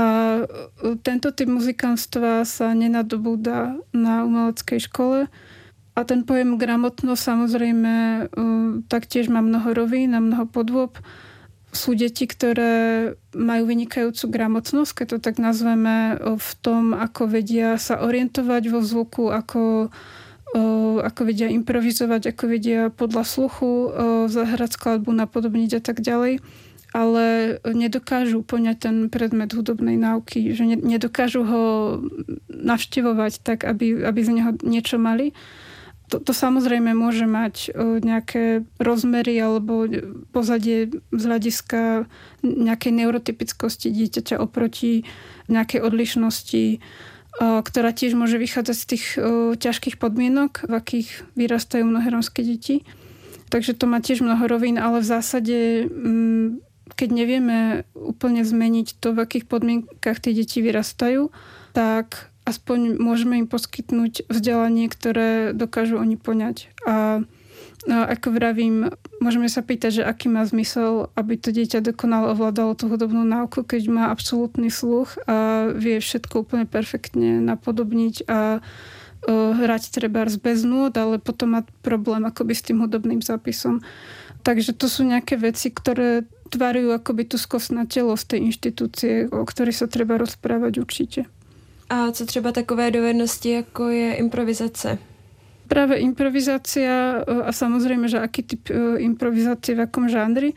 tento 1.03 1.31
typ 1.35 1.47
muzikánstva 1.47 2.47
sa 2.47 2.71
nenadobúda 2.71 3.79
na 3.91 4.23
umeleckej 4.27 4.87
škole. 4.87 5.27
A 5.95 5.99
ten 6.07 6.23
pojem 6.23 6.59
gramotnosť 6.59 7.21
samozrejme 7.23 7.93
taktiež 8.91 9.27
má 9.27 9.43
mnoho 9.43 9.75
rovín 9.75 10.15
a 10.15 10.23
mnoho 10.23 10.47
podôb 10.49 10.97
sú 11.75 11.93
deti, 11.93 12.23
ktoré 12.25 13.13
majú 13.35 13.63
vynikajúcu 13.67 14.23
gramotnosť, 14.31 14.91
keď 15.03 15.07
to 15.07 15.17
tak 15.19 15.35
nazveme, 15.37 16.15
v 16.19 16.51
tom, 16.63 16.95
ako 16.95 17.27
vedia 17.27 17.75
sa 17.75 18.01
orientovať 18.01 18.63
vo 18.71 18.79
zvuku, 18.79 19.29
ako, 19.29 19.91
ako 21.03 21.21
vedia 21.27 21.51
improvizovať, 21.51 22.31
ako 22.33 22.43
vedia 22.47 22.81
podľa 22.89 23.23
sluchu 23.27 23.69
zahrať 24.31 24.79
skladbu, 24.79 25.11
napodobniť 25.11 25.77
a 25.77 25.81
tak 25.83 25.99
ďalej. 25.99 26.39
Ale 26.95 27.59
nedokážu 27.67 28.47
poňať 28.47 28.77
ten 28.79 28.95
predmet 29.11 29.51
hudobnej 29.51 29.99
náuky, 29.99 30.55
že 30.55 30.63
nedokážu 30.65 31.43
ho 31.43 31.63
navštevovať 32.47 33.43
tak, 33.43 33.67
aby, 33.67 34.07
aby 34.07 34.19
z 34.23 34.29
neho 34.39 34.51
niečo 34.63 34.95
mali 34.95 35.35
to, 36.07 36.23
to 36.23 36.31
samozrejme 36.31 36.95
môže 36.95 37.27
mať 37.27 37.75
nejaké 38.03 38.63
rozmery 38.79 39.35
alebo 39.43 39.87
pozadie 40.31 40.87
z 41.11 41.23
hľadiska 41.27 42.07
nejakej 42.43 42.93
neurotypickosti 42.95 43.91
dieťaťa 43.91 44.39
oproti 44.39 45.03
nejakej 45.51 45.83
odlišnosti, 45.83 46.79
ktorá 47.43 47.91
tiež 47.91 48.15
môže 48.15 48.39
vychádzať 48.39 48.77
z 48.79 48.85
tých 48.87 49.05
ťažkých 49.59 49.99
podmienok, 49.99 50.65
v 50.65 50.73
akých 50.79 51.09
vyrastajú 51.35 51.83
mnohé 51.83 52.07
romské 52.09 52.41
deti. 52.41 52.87
Takže 53.47 53.75
to 53.75 53.87
má 53.87 54.03
tiež 54.03 54.23
mnoho 54.23 54.43
rovín, 54.47 54.75
ale 54.75 54.99
v 54.99 55.07
zásade 55.07 55.87
mm, 55.87 56.67
keď 56.95 57.09
nevieme 57.11 57.59
úplne 57.93 58.47
zmeniť 58.47 58.97
to, 59.03 59.11
v 59.11 59.21
akých 59.27 59.45
podmienkach 59.45 60.23
tie 60.23 60.31
deti 60.31 60.63
vyrastajú, 60.63 61.29
tak 61.75 62.31
aspoň 62.47 62.95
môžeme 62.95 63.43
im 63.43 63.47
poskytnúť 63.51 64.31
vzdelanie, 64.31 64.87
ktoré 64.87 65.51
dokážu 65.51 65.99
oni 65.99 66.15
poňať. 66.15 66.71
A 66.87 67.21
No, 67.87 68.03
ako 68.03 68.35
vravím, 68.35 68.91
môžeme 69.23 69.47
sa 69.47 69.63
pýtať, 69.63 70.01
že 70.01 70.03
aký 70.03 70.27
má 70.27 70.43
zmysel, 70.43 71.07
aby 71.15 71.39
to 71.39 71.55
dieťa 71.55 71.79
dokonale 71.79 72.35
ovládalo 72.35 72.75
tú 72.75 72.91
hudobnú 72.91 73.23
náuku, 73.23 73.63
keď 73.63 73.87
má 73.87 74.03
absolútny 74.11 74.67
sluch 74.67 75.15
a 75.23 75.69
vie 75.71 76.01
všetko 76.01 76.43
úplne 76.43 76.67
perfektne 76.67 77.39
napodobniť 77.39 78.27
a 78.27 78.59
hrať 79.27 79.83
treba 79.95 80.27
bez 80.27 80.67
núd, 80.67 80.99
ale 80.99 81.15
potom 81.21 81.55
má 81.55 81.61
problém 81.79 82.27
akoby 82.27 82.53
s 82.59 82.65
tým 82.67 82.83
hudobným 82.83 83.23
zápisom. 83.23 83.79
Takže 84.43 84.75
to 84.75 84.91
sú 84.91 85.07
nejaké 85.07 85.39
veci, 85.39 85.71
ktoré 85.71 86.27
tvarujú 86.51 86.91
akoby 86.91 87.23
tu 87.29 87.39
skos 87.39 87.71
na 87.71 87.87
telo 87.87 88.19
z 88.19 88.35
tej 88.35 88.39
inštitúcie, 88.51 89.13
o 89.31 89.43
ktorej 89.47 89.75
sa 89.75 89.87
treba 89.87 90.19
rozprávať 90.19 90.83
určite. 90.83 91.19
A 91.89 92.11
co 92.11 92.25
třeba 92.25 92.51
takové 92.51 92.91
dovednosti, 92.91 93.49
jako 93.49 93.89
je 93.89 94.15
improvizace? 94.15 94.97
Práve 95.67 95.95
improvizácia 95.95 97.23
e, 97.27 97.43
a 97.43 97.51
samozrejme, 97.51 98.07
že 98.07 98.19
aký 98.19 98.43
typ 98.43 98.69
e, 98.69 98.99
improvizácie 98.99 99.75
v 99.75 99.83
akom 99.83 100.07
žánri, 100.09 100.55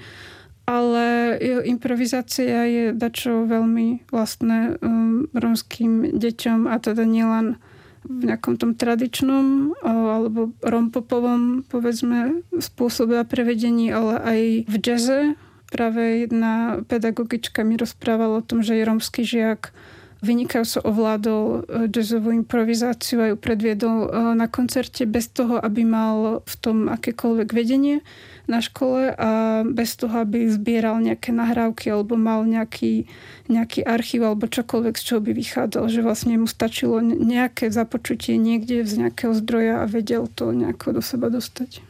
ale 0.70 1.34
improvizácia 1.66 2.62
je 2.62 2.84
dačo 2.94 3.42
veľmi 3.42 4.06
vlastné 4.14 4.78
um, 4.78 5.26
romským 5.34 6.14
deťom 6.14 6.70
a 6.70 6.78
teda 6.78 7.02
nielen 7.02 7.58
v 8.06 8.30
nejakom 8.30 8.54
tom 8.54 8.78
tradičnom 8.78 9.74
alebo 9.82 10.54
rompopovom 10.62 11.66
povedzme 11.66 12.46
spôsobe 12.56 13.18
a 13.18 13.28
prevedení, 13.28 13.90
ale 13.90 14.14
aj 14.22 14.40
v 14.70 14.74
jaze. 14.78 15.20
Práve 15.68 16.26
jedna 16.26 16.82
pedagogička 16.86 17.66
mi 17.66 17.74
rozprávala 17.74 18.40
o 18.40 18.46
tom, 18.46 18.62
že 18.62 18.78
je 18.78 18.88
romský 18.88 19.22
žiak 19.26 19.74
vynikajúco 20.20 20.84
ovládol 20.84 21.44
e, 21.44 21.58
jazzovú 21.88 22.30
improvizáciu 22.36 23.24
a 23.24 23.26
ju 23.32 23.36
predviedol 23.40 24.06
e, 24.06 24.08
na 24.36 24.46
koncerte 24.46 25.08
bez 25.08 25.32
toho, 25.32 25.56
aby 25.56 25.84
mal 25.88 26.44
v 26.44 26.54
tom 26.60 26.92
akékoľvek 26.92 27.48
vedenie 27.56 28.04
na 28.44 28.60
škole 28.60 29.14
a 29.16 29.62
bez 29.64 29.96
toho, 29.96 30.26
aby 30.26 30.50
zbieral 30.50 31.00
nejaké 31.00 31.32
nahrávky 31.32 31.88
alebo 31.88 32.20
mal 32.20 32.44
nejaký, 32.44 33.08
nejaký 33.48 33.86
archív 33.86 34.28
alebo 34.28 34.50
čokoľvek, 34.50 34.94
z 34.98 35.02
čoho 35.02 35.20
by 35.24 35.32
vychádzal. 35.32 35.84
Že 35.88 36.00
vlastne 36.04 36.34
mu 36.36 36.50
stačilo 36.50 37.00
nejaké 37.00 37.72
započutie 37.72 38.36
niekde 38.36 38.84
z 38.84 39.06
nejakého 39.06 39.32
zdroja 39.32 39.82
a 39.82 39.90
vedel 39.90 40.28
to 40.28 40.52
nejako 40.52 40.98
do 40.98 41.02
seba 41.02 41.30
dostať. 41.30 41.80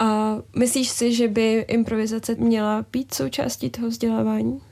A 0.00 0.40
myslíš 0.56 0.88
si, 0.88 1.12
že 1.12 1.28
by 1.28 1.68
improvizace 1.68 2.34
měla 2.34 2.84
být 2.92 3.14
součástí 3.14 3.70
toho 3.70 3.88
vzdělávání? 3.88 4.69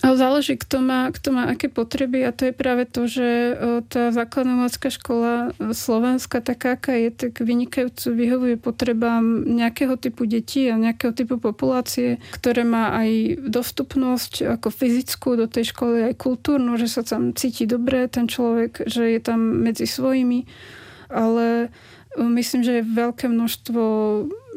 Ale 0.00 0.14
záleží, 0.16 0.56
kto 0.56 0.80
má, 0.80 1.12
kto 1.12 1.28
má 1.32 1.48
aké 1.48 1.68
potreby 1.68 2.24
a 2.24 2.32
to 2.32 2.48
je 2.48 2.54
práve 2.56 2.88
to, 2.88 3.04
že 3.04 3.56
tá 3.88 4.12
základná 4.12 4.56
umelecká 4.56 4.88
škola 4.88 5.52
e, 5.56 5.76
Slovenska, 5.76 6.40
taká, 6.40 6.76
aká 6.76 6.96
je, 6.96 7.10
tak 7.12 7.40
vynikajúco 7.40 8.12
vyhovuje 8.12 8.56
potrebám 8.56 9.44
nejakého 9.44 9.96
typu 10.00 10.24
detí 10.24 10.68
a 10.68 10.80
nejakého 10.80 11.12
typu 11.12 11.36
populácie, 11.36 12.20
ktoré 12.32 12.64
má 12.64 12.96
aj 12.96 13.40
dostupnosť 13.44 14.60
ako 14.60 14.68
fyzickú 14.72 15.36
do 15.36 15.46
tej 15.48 15.72
školy, 15.72 16.12
aj 16.12 16.20
kultúrnu, 16.20 16.76
že 16.80 16.88
sa 16.88 17.02
tam 17.04 17.36
cíti 17.36 17.64
dobre 17.68 18.08
ten 18.08 18.28
človek, 18.28 18.88
že 18.88 19.16
je 19.16 19.20
tam 19.20 19.64
medzi 19.64 19.84
svojimi, 19.84 20.48
ale 21.12 21.68
e, 22.16 22.24
myslím, 22.24 22.60
že 22.64 22.80
je 22.80 22.92
veľké 22.96 23.28
množstvo 23.28 23.82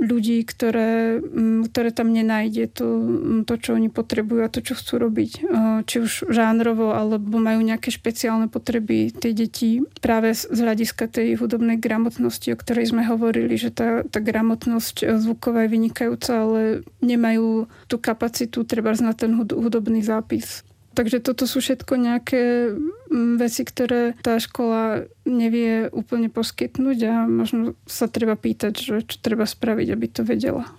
ľudí, 0.02 0.42
ktoré, 0.44 1.22
mm, 1.22 1.70
ktoré 1.70 1.90
tam 1.94 2.10
nenájde 2.10 2.70
to, 2.74 2.88
mm, 2.88 3.42
to, 3.46 3.54
čo 3.62 3.78
oni 3.78 3.94
potrebujú 3.94 4.42
a 4.46 4.54
to, 4.54 4.66
čo 4.66 4.74
chcú 4.74 4.98
robiť. 4.98 5.32
Či 5.86 5.96
už 6.02 6.12
žánrovo, 6.34 6.96
alebo 6.96 7.38
majú 7.38 7.62
nejaké 7.62 7.94
špeciálne 7.94 8.50
potreby 8.50 9.14
tie 9.14 9.32
deti 9.36 9.86
práve 10.02 10.34
z 10.34 10.50
hľadiska 10.50 11.10
tej 11.10 11.38
hudobnej 11.38 11.78
gramotnosti, 11.78 12.50
o 12.54 12.58
ktorej 12.58 12.90
sme 12.90 13.06
hovorili, 13.06 13.54
že 13.56 13.70
tá, 13.70 14.02
tá 14.08 14.20
gramotnosť 14.20 14.96
e, 15.04 15.06
zvuková 15.22 15.66
je 15.66 15.74
vynikajúca, 15.74 16.32
ale 16.34 16.62
nemajú 17.04 17.70
tú 17.88 17.96
kapacitu 18.02 18.66
treba 18.66 18.96
na 19.00 19.14
ten 19.18 19.34
hudobný 19.34 20.06
zápis. 20.06 20.62
Takže 20.94 21.26
toto 21.26 21.50
sú 21.50 21.58
všetko 21.58 21.98
nejaké 21.98 22.70
mm, 23.10 23.42
veci, 23.42 23.66
ktoré 23.66 24.14
tá 24.22 24.38
škola 24.38 25.10
nevie 25.26 25.90
úplne 25.90 26.30
poskytnúť 26.30 27.00
a 27.10 27.16
možno 27.26 27.74
sa 27.90 28.06
treba 28.06 28.38
pýtať, 28.38 28.74
že 28.78 28.96
čo 29.02 29.18
treba 29.18 29.50
spraviť, 29.50 29.88
aby 29.90 30.08
to 30.08 30.22
vedela. 30.22 30.70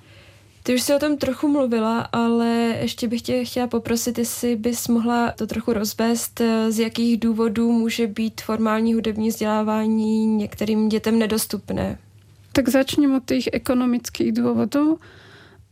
Ty 0.65 0.75
už 0.75 0.83
si 0.83 0.95
o 0.95 0.99
tom 0.99 1.17
trochu 1.17 1.49
mluvila, 1.49 2.01
ale 2.13 2.79
ještě 2.81 3.09
bych 3.09 3.23
tě 3.23 3.45
chtěla 3.45 3.67
poprosit, 3.67 4.19
jestli 4.19 4.57
bys 4.57 4.89
mohla 4.89 5.33
to 5.33 5.47
trochu 5.47 5.73
rozvést, 5.73 6.41
z 6.69 6.79
jakých 6.79 7.21
důvodů 7.21 7.73
může 7.73 8.07
být 8.07 8.41
formální 8.41 8.95
hudební 8.95 9.29
vzdělávání 9.29 10.27
některým 10.27 10.89
dětem 10.89 11.19
nedostupné. 11.19 11.99
Tak 12.53 12.69
začnem 12.69 13.15
od 13.15 13.25
tých 13.25 13.49
ekonomických 13.53 14.33
dôvodov 14.33 15.03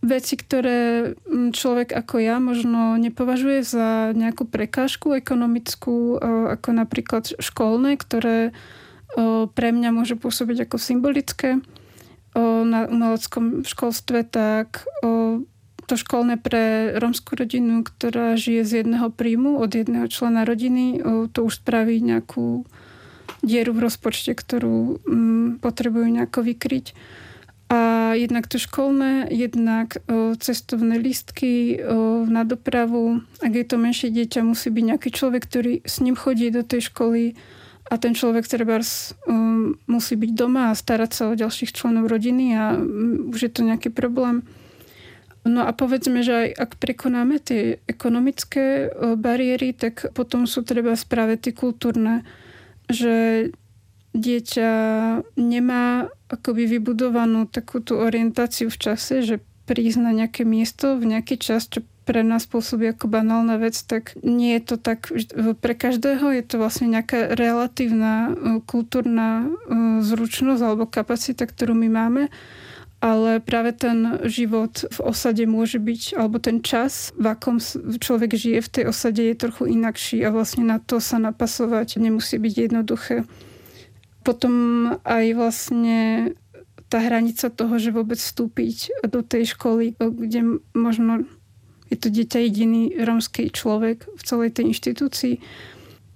veci, 0.03 0.35
ktoré 0.35 1.15
mm, 1.15 1.55
človek 1.55 1.95
ako 1.95 2.19
ja 2.19 2.37
možno 2.43 2.99
nepovažuje 2.99 3.63
za 3.63 4.11
nejakú 4.13 4.45
prekážku 4.51 5.15
ekonomickú, 5.15 6.19
ako 6.53 6.69
napríklad 6.75 7.39
školné, 7.39 7.97
ktoré 7.97 8.51
pre 9.53 9.69
mňa 9.71 9.91
môže 9.93 10.17
pôsobiť 10.17 10.67
ako 10.67 10.77
symbolické 10.81 11.61
na 12.65 12.89
umeleckom 12.89 13.61
školstve, 13.69 14.25
tak 14.25 14.89
to 15.85 15.95
školné 16.01 16.41
pre 16.41 16.97
romskú 16.97 17.37
rodinu, 17.37 17.85
ktorá 17.85 18.41
žije 18.41 18.65
z 18.65 18.73
jedného 18.81 19.13
príjmu 19.13 19.61
od 19.61 19.77
jedného 19.77 20.09
člena 20.09 20.49
rodiny, 20.49 21.05
to 21.37 21.45
už 21.45 21.61
spraví 21.61 22.01
nejakú 22.01 22.65
dieru 23.45 23.77
v 23.77 23.85
rozpočte, 23.91 24.33
ktorú 24.33 25.03
mm, 25.05 25.61
potrebujú 25.61 26.09
nejako 26.09 26.41
vykryť. 26.47 26.97
Jednak 28.15 28.47
to 28.47 28.59
školné, 28.59 29.29
jednak 29.31 30.01
o, 30.07 30.37
cestovné 30.37 30.99
lístky 30.99 31.81
o, 31.81 32.25
na 32.29 32.45
dopravu. 32.45 33.25
Ak 33.41 33.53
je 33.53 33.65
to 33.67 33.77
menšie 33.81 34.13
dieťa, 34.13 34.47
musí 34.47 34.69
byť 34.69 34.85
nejaký 34.95 35.11
človek, 35.11 35.43
ktorý 35.45 35.73
s 35.85 36.01
ním 36.01 36.17
chodí 36.17 36.53
do 36.53 36.63
tej 36.67 36.93
školy 36.93 37.35
a 37.91 38.01
ten 38.01 38.17
človek 38.17 38.49
treba 38.49 38.81
musí 39.85 40.15
byť 40.17 40.31
doma 40.33 40.73
a 40.73 40.79
starať 40.79 41.11
sa 41.13 41.23
o 41.29 41.37
ďalších 41.37 41.77
členov 41.77 42.09
rodiny 42.09 42.57
a 42.57 42.79
už 43.29 43.39
je 43.43 43.53
to 43.53 43.67
nejaký 43.67 43.93
problém. 43.93 44.49
No 45.43 45.67
a 45.67 45.75
povedzme, 45.75 46.23
že 46.23 46.33
aj 46.33 46.49
ak 46.55 46.71
prekonáme 46.79 47.43
tie 47.43 47.83
ekonomické 47.91 48.89
bariéry, 49.19 49.75
tak 49.75 50.15
potom 50.15 50.47
sú 50.47 50.63
treba 50.63 50.95
práve 51.05 51.35
tie 51.37 51.51
kultúrne, 51.51 52.23
že 52.87 53.51
dieťa 54.13 54.71
nemá 55.41 56.09
akoby 56.29 56.79
vybudovanú 56.79 57.49
takú 57.49 57.81
tú 57.81 58.01
orientáciu 58.01 58.69
v 58.69 58.81
čase, 58.81 59.25
že 59.25 59.41
prísť 59.65 59.99
na 60.05 60.13
nejaké 60.13 60.45
miesto 60.45 60.99
v 61.01 61.17
nejaký 61.17 61.41
čas, 61.41 61.69
čo 61.71 61.85
pre 62.03 62.27
nás 62.27 62.51
pôsobí 62.51 62.91
ako 62.91 63.07
banálna 63.07 63.63
vec, 63.63 63.79
tak 63.79 64.19
nie 64.27 64.59
je 64.59 64.75
to 64.75 64.77
tak 64.77 65.07
pre 65.63 65.75
každého, 65.79 66.35
je 66.35 66.43
to 66.43 66.59
vlastne 66.59 66.91
nejaká 66.91 67.39
relatívna 67.39 68.15
e, 68.27 68.31
kultúrna 68.67 69.47
e, 69.47 70.03
zručnosť 70.03 70.63
alebo 70.67 70.91
kapacita, 70.91 71.47
ktorú 71.47 71.79
my 71.79 71.89
máme 71.89 72.25
ale 73.03 73.43
práve 73.43 73.75
ten 73.75 74.23
život 74.31 74.87
v 74.87 74.99
osade 75.03 75.43
môže 75.43 75.83
byť, 75.83 76.15
alebo 76.15 76.39
ten 76.39 76.63
čas, 76.63 77.11
v 77.19 77.35
akom 77.35 77.59
človek 77.99 78.31
žije 78.39 78.63
v 78.63 78.73
tej 78.79 78.85
osade, 78.95 79.27
je 79.27 79.35
trochu 79.35 79.75
inakší 79.75 80.23
a 80.23 80.31
vlastne 80.31 80.63
na 80.63 80.79
to 80.79 81.03
sa 81.03 81.19
napasovať 81.19 81.99
nemusí 81.99 82.39
byť 82.39 82.55
jednoduché 82.71 83.27
potom 84.23 84.55
aj 85.03 85.25
vlastne 85.35 86.33
tá 86.89 87.01
hranica 87.01 87.49
toho, 87.49 87.75
že 87.81 87.95
vôbec 87.95 88.21
vstúpiť 88.21 89.09
do 89.09 89.25
tej 89.25 89.57
školy, 89.57 89.97
kde 89.97 90.61
možno 90.77 91.25
je 91.93 91.97
to 92.01 92.09
dieťa 92.09 92.39
jediný 92.49 92.83
romský 93.05 93.53
človek 93.53 94.09
v 94.09 94.23
celej 94.25 94.57
tej 94.57 94.73
inštitúcii. 94.73 95.35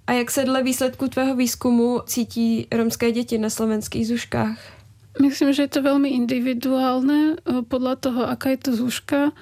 A 0.07 0.13
jak 0.13 0.31
se 0.31 0.45
dle 0.45 0.63
výsledku 0.63 1.07
tvého 1.07 1.35
výskumu 1.35 2.01
cítí 2.05 2.67
romské 2.71 3.11
děti 3.11 3.37
na 3.37 3.49
slovenských 3.49 4.07
zuškách? 4.07 4.57
Myslím, 5.21 5.53
že 5.53 5.65
je 5.65 5.71
to 5.73 5.81
veľmi 5.81 6.13
individuálne 6.13 7.41
podľa 7.67 7.95
toho, 7.97 8.21
aká 8.29 8.53
je 8.53 8.59
to 8.69 8.71
zuška 8.77 9.33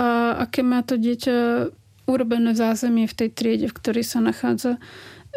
a 0.00 0.08
aké 0.48 0.64
má 0.64 0.80
to 0.80 0.96
dieťa 0.96 1.68
urobené 2.08 2.56
zázemie 2.56 3.04
v 3.04 3.14
tej 3.14 3.28
triede, 3.28 3.66
v 3.68 3.76
ktorej 3.76 4.04
sa 4.08 4.24
nachádza. 4.24 4.80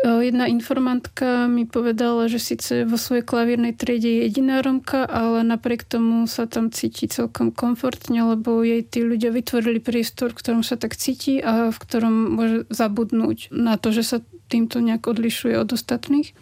Jedna 0.04 0.52
informantka 0.52 1.48
mi 1.48 1.64
povedala, 1.64 2.28
že 2.28 2.36
síce 2.36 2.84
vo 2.84 3.00
svojej 3.00 3.24
klavírnej 3.24 3.72
triede 3.72 4.12
je 4.12 4.28
jediná 4.28 4.60
Romka, 4.60 5.08
ale 5.08 5.40
napriek 5.48 5.88
tomu 5.88 6.28
sa 6.28 6.44
tam 6.52 6.68
cíti 6.68 7.08
celkom 7.08 7.56
komfortne, 7.56 8.20
lebo 8.36 8.60
jej 8.60 8.84
tí 8.84 9.08
ľudia 9.08 9.32
vytvorili 9.32 9.80
priestor, 9.80 10.36
v 10.36 10.40
ktorom 10.44 10.64
sa 10.68 10.76
tak 10.76 11.00
cíti 11.00 11.40
a 11.40 11.72
v 11.72 11.78
ktorom 11.80 12.36
môže 12.36 12.58
zabudnúť 12.68 13.56
na 13.56 13.80
to, 13.80 13.96
že 13.96 14.04
sa 14.04 14.18
týmto 14.52 14.84
nejak 14.84 15.08
odlišuje 15.08 15.56
od 15.56 15.72
ostatných. 15.72 16.36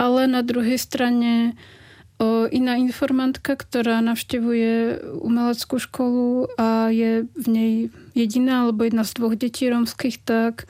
Ale 0.00 0.26
na 0.26 0.40
druhej 0.40 0.80
strane 0.80 1.54
o, 2.18 2.48
iná 2.48 2.80
informantka, 2.80 3.54
ktorá 3.54 4.00
navštevuje 4.00 5.04
umeleckú 5.20 5.78
školu 5.78 6.48
a 6.58 6.88
je 6.90 7.28
v 7.28 7.46
nej 7.46 7.72
jediná 8.16 8.66
alebo 8.66 8.88
jedna 8.88 9.04
z 9.04 9.12
dvoch 9.20 9.36
detí 9.36 9.68
rómskych, 9.70 10.24
tak 10.26 10.66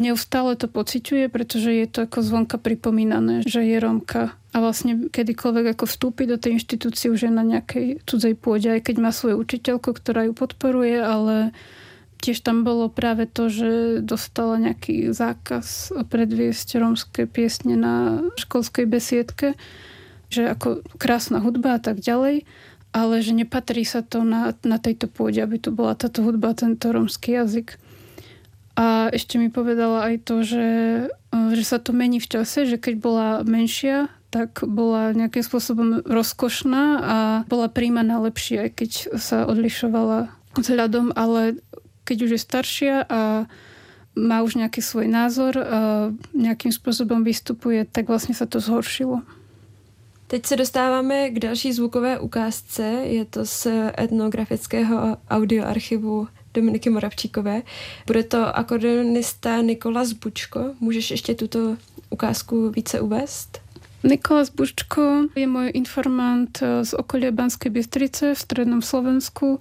neustále 0.00 0.56
to 0.56 0.66
pociťuje, 0.72 1.28
pretože 1.28 1.68
je 1.68 1.86
to 1.86 2.08
ako 2.08 2.24
zvonka 2.24 2.56
pripomínané, 2.56 3.44
že 3.44 3.60
je 3.60 3.76
Romka. 3.76 4.32
A 4.50 4.56
vlastne 4.58 5.12
kedykoľvek 5.12 5.76
ako 5.76 5.84
vstúpi 5.86 6.24
do 6.24 6.40
tej 6.40 6.58
inštitúcie 6.58 7.12
už 7.12 7.28
je 7.28 7.32
na 7.32 7.44
nejakej 7.44 8.02
cudzej 8.08 8.34
pôde, 8.40 8.72
aj 8.72 8.88
keď 8.88 8.96
má 8.98 9.12
svoju 9.12 9.38
učiteľku, 9.38 9.94
ktorá 9.94 10.26
ju 10.26 10.32
podporuje, 10.34 10.98
ale 10.98 11.52
tiež 12.20 12.44
tam 12.44 12.64
bolo 12.66 12.92
práve 12.92 13.28
to, 13.28 13.48
že 13.48 13.70
dostala 14.04 14.60
nejaký 14.60 15.12
zákaz 15.12 15.96
predviesť 16.08 16.68
romské 16.80 17.24
piesne 17.24 17.76
na 17.76 18.26
školskej 18.36 18.84
besiedke, 18.88 19.54
že 20.32 20.50
ako 20.50 20.84
krásna 21.00 21.40
hudba 21.40 21.76
a 21.76 21.80
tak 21.80 22.00
ďalej, 22.00 22.44
ale 22.90 23.14
že 23.22 23.32
nepatrí 23.32 23.86
sa 23.86 24.02
to 24.02 24.26
na, 24.26 24.50
na 24.66 24.78
tejto 24.82 25.06
pôde, 25.06 25.38
aby 25.38 25.62
tu 25.62 25.70
bola 25.70 25.94
táto 25.94 26.26
hudba, 26.26 26.58
tento 26.58 26.90
romský 26.90 27.38
jazyk. 27.38 27.78
A 28.80 29.12
ešte 29.12 29.36
mi 29.36 29.52
povedala 29.52 30.08
aj 30.08 30.14
to, 30.24 30.40
že, 30.40 30.68
e, 31.12 31.36
že 31.52 31.64
sa 31.68 31.76
to 31.76 31.92
mení 31.92 32.16
v 32.16 32.30
čase, 32.32 32.64
že 32.64 32.80
keď 32.80 32.94
bola 32.96 33.28
menšia, 33.44 34.08
tak 34.32 34.64
bola 34.64 35.12
nejakým 35.12 35.44
spôsobom 35.44 36.00
rozkošná 36.08 36.84
a 37.02 37.16
bola 37.44 37.68
príjmaná 37.68 38.16
lepšie, 38.24 38.56
aj 38.64 38.70
keď 38.80 38.90
sa 39.20 39.44
odlišovala 39.44 40.32
vzhľadom, 40.56 41.12
ale 41.12 41.60
keď 42.08 42.16
už 42.24 42.30
je 42.38 42.40
staršia 42.40 42.94
a 43.04 43.20
má 44.16 44.42
už 44.42 44.56
nejaký 44.56 44.80
svoj 44.80 45.06
názor, 45.06 45.54
a 45.60 45.64
nejakým 46.34 46.72
spôsobom 46.72 47.22
vystupuje, 47.22 47.84
tak 47.84 48.08
vlastne 48.08 48.32
sa 48.32 48.48
to 48.48 48.58
zhoršilo. 48.58 49.22
Teď 50.26 50.46
se 50.46 50.56
dostáváme 50.56 51.30
k 51.30 51.38
další 51.38 51.72
zvukové 51.72 52.18
ukázce. 52.18 52.82
Je 53.02 53.24
to 53.24 53.46
z 53.46 53.66
etnografického 53.98 55.18
audioarchivu 55.30 56.28
Dominiky 56.54 56.90
Moravčíkové. 56.90 57.62
Bude 58.06 58.22
to 58.22 58.56
akordeonista 58.56 59.60
Nikolas 59.60 60.12
Bučko. 60.12 60.74
Můžeš 60.80 61.10
ještě 61.10 61.34
tuto 61.34 61.76
ukázku 62.10 62.70
více 62.70 63.00
uvést? 63.00 63.58
Nikolas 64.04 64.50
Bučko 64.50 65.28
je 65.36 65.44
môj 65.44 65.76
informant 65.76 66.56
z 66.56 66.90
okolia 66.96 67.28
Banskej 67.36 67.68
Bystrice 67.68 68.32
v 68.32 68.38
strednom 68.38 68.80
Slovensku. 68.80 69.60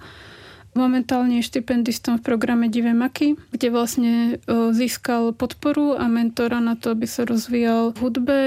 Momentálne 0.80 1.44
je 1.44 1.50
štipendistom 1.50 2.24
v 2.24 2.24
programe 2.24 2.72
Divé 2.72 2.96
maky, 2.96 3.36
kde 3.52 3.68
vlastne 3.68 4.40
získal 4.72 5.36
podporu 5.36 6.00
a 6.00 6.08
mentora 6.08 6.64
na 6.64 6.80
to, 6.80 6.96
aby 6.96 7.04
sa 7.04 7.28
rozvíjal 7.28 7.92
v 7.92 7.98
hudbe 8.00 8.38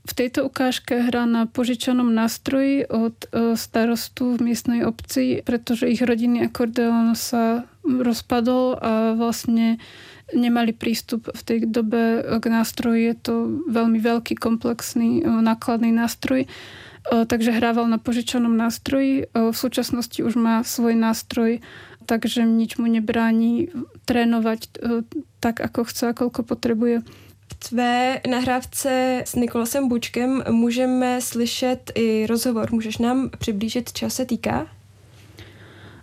v 0.00 0.12
tejto 0.16 0.48
ukážke 0.48 0.96
hrá 0.96 1.28
na 1.28 1.44
požičanom 1.44 2.08
nástroji 2.08 2.88
od 2.88 3.16
e, 3.28 3.52
starostu 3.52 4.40
v 4.40 4.52
miestnej 4.52 4.80
obci, 4.88 5.44
pretože 5.44 5.92
ich 5.92 6.00
rodinný 6.00 6.48
akordeón 6.48 7.12
sa 7.12 7.68
rozpadol 7.84 8.80
a 8.80 8.92
vlastne 9.12 9.76
nemali 10.32 10.72
prístup 10.72 11.28
v 11.28 11.40
tej 11.44 11.58
dobe 11.68 12.24
k 12.40 12.44
nástroji. 12.48 13.12
Je 13.12 13.16
to 13.20 13.34
veľmi 13.68 14.00
veľký, 14.00 14.40
komplexný, 14.40 15.20
e, 15.20 15.22
nákladný 15.28 15.92
nástroj. 15.92 16.48
E, 16.48 16.48
takže 17.28 17.52
hrával 17.52 17.84
na 17.84 18.00
požičanom 18.00 18.56
nástroji. 18.56 19.28
V 19.36 19.56
súčasnosti 19.56 20.16
už 20.24 20.32
má 20.40 20.64
svoj 20.64 20.96
nástroj, 20.96 21.60
takže 22.08 22.48
nič 22.48 22.80
mu 22.80 22.88
nebráni 22.88 23.68
trénovať 24.08 24.80
tak, 25.44 25.60
ako 25.60 25.84
chce 25.84 26.10
a 26.10 26.16
koľko 26.16 26.40
potrebuje 26.42 27.04
tvé 27.68 28.20
nahrávce 28.30 29.22
s 29.26 29.34
Nikolasem 29.34 29.88
Bučkem 29.88 30.42
můžeme 30.50 31.20
slyšet 31.20 31.92
i 31.94 32.26
rozhovor. 32.26 32.72
Můžeš 32.72 32.98
nám 32.98 33.30
přiblížit, 33.38 33.92
čeho 33.92 34.10
se 34.10 34.24
týká? 34.24 34.66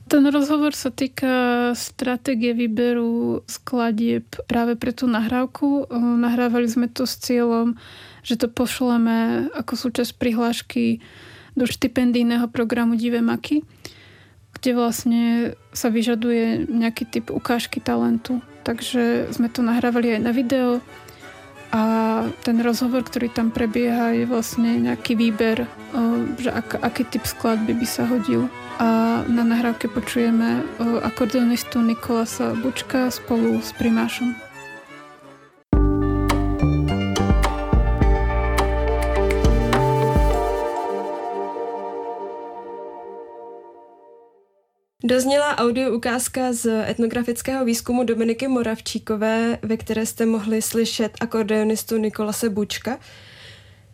Ten 0.07 0.23
rozhovor 0.31 0.71
sa 0.71 0.87
týka 0.87 1.75
stratégie 1.75 2.55
výberu 2.55 3.43
skladieb 3.43 4.23
práve 4.47 4.79
pre 4.79 4.95
tú 4.95 5.03
nahrávku. 5.03 5.83
Nahrávali 5.91 6.63
sme 6.63 6.87
to 6.87 7.03
s 7.03 7.19
cieľom, 7.19 7.75
že 8.23 8.39
to 8.39 8.47
pošleme 8.47 9.51
ako 9.51 9.75
súčasť 9.75 10.15
prihlášky 10.15 11.03
do 11.59 11.67
štipendijného 11.67 12.47
programu 12.47 12.95
Divé 12.95 13.19
maky, 13.19 13.67
kde 14.55 14.71
vlastne 14.79 15.23
sa 15.75 15.91
vyžaduje 15.91 16.71
nejaký 16.71 17.03
typ 17.11 17.27
ukážky 17.27 17.83
talentu. 17.83 18.39
Takže 18.63 19.35
sme 19.35 19.51
to 19.51 19.59
nahrávali 19.59 20.15
aj 20.15 20.21
na 20.23 20.31
video 20.31 20.79
a 21.71 21.83
ten 22.47 22.63
rozhovor, 22.63 23.03
ktorý 23.03 23.27
tam 23.27 23.51
prebieha, 23.51 24.15
je 24.15 24.23
vlastne 24.23 24.79
nejaký 24.79 25.19
výber, 25.19 25.67
že 26.39 26.49
ak, 26.53 26.79
aký 26.79 27.03
typ 27.03 27.27
skladby 27.27 27.75
by 27.75 27.87
sa 27.87 28.07
hodil. 28.07 28.47
A 28.79 29.21
na 29.27 29.43
nahrávke 29.43 29.89
počujeme 29.91 30.63
akordeonistu 31.03 31.83
Nikolasa 31.83 32.55
Bučka 32.55 33.11
spolu 33.11 33.59
s 33.59 33.73
primášom. 33.75 34.46
Dozněla 45.07 45.57
audio 45.57 45.95
ukázka 45.95 46.53
z 46.53 46.65
etnografického 46.89 47.65
výzkumu 47.65 48.03
Dominiky 48.03 48.47
Moravčíkové, 48.47 49.57
ve 49.61 49.77
které 49.77 50.05
jste 50.05 50.25
mohli 50.25 50.61
slyšet 50.61 51.11
akordeonistu 51.19 51.97
Nikolase 51.97 52.49
Bučka. 52.49 52.97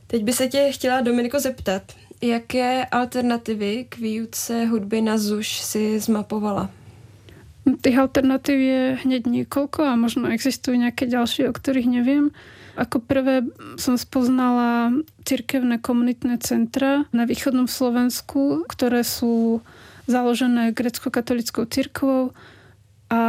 Teď 0.07 0.23
by 0.23 0.33
se 0.33 0.47
tě 0.47 0.71
chtěla 0.71 1.01
Dominiko 1.01 1.39
zeptat, 1.39 1.83
jaké 2.21 2.85
alternativy 2.85 3.85
k 3.89 3.97
výuce 3.97 4.65
hudby 4.65 5.01
na 5.01 5.17
ZUŠ 5.17 5.47
si 5.47 5.99
zmapovala? 5.99 6.69
Tých 7.81 7.97
alternatív 7.97 8.57
je 8.59 8.97
hneď 9.05 9.23
niekoľko 9.29 9.85
a 9.85 9.93
možno 9.93 10.33
existujú 10.33 10.81
nejaké 10.81 11.05
ďalšie, 11.05 11.45
o 11.45 11.53
ktorých 11.53 11.93
neviem. 11.93 12.33
Ako 12.73 12.99
prvé 12.99 13.45
som 13.77 14.01
spoznala 14.01 14.89
cirkevné 15.29 15.77
komunitné 15.77 16.41
centra 16.41 17.05
na 17.13 17.29
východnom 17.29 17.69
Slovensku, 17.69 18.65
ktoré 18.65 19.05
sú 19.05 19.61
založené 20.09 20.75
grecko-katolickou 20.75 21.65
cirkvou 21.67 22.35
a 23.07 23.21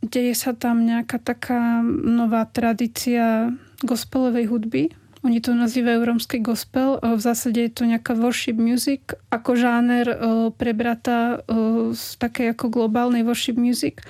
deje 0.00 0.32
sa 0.32 0.56
tam 0.56 0.88
nejaká 0.88 1.20
taká 1.20 1.84
nová 1.84 2.48
tradícia 2.48 3.52
gospelovej 3.84 4.48
hudby. 4.48 4.90
Oni 5.26 5.42
to 5.42 5.50
nazývajú 5.50 6.00
rómsky 6.06 6.38
gospel. 6.38 7.02
V 7.02 7.18
zásade 7.18 7.58
je 7.58 7.72
to 7.74 7.84
nejaká 7.84 8.14
worship 8.14 8.54
music 8.54 9.18
ako 9.34 9.58
žáner 9.58 10.06
prebrata 10.54 11.42
z 11.90 12.04
takej 12.22 12.54
ako 12.54 12.70
globálnej 12.70 13.26
worship 13.26 13.58
music, 13.58 14.06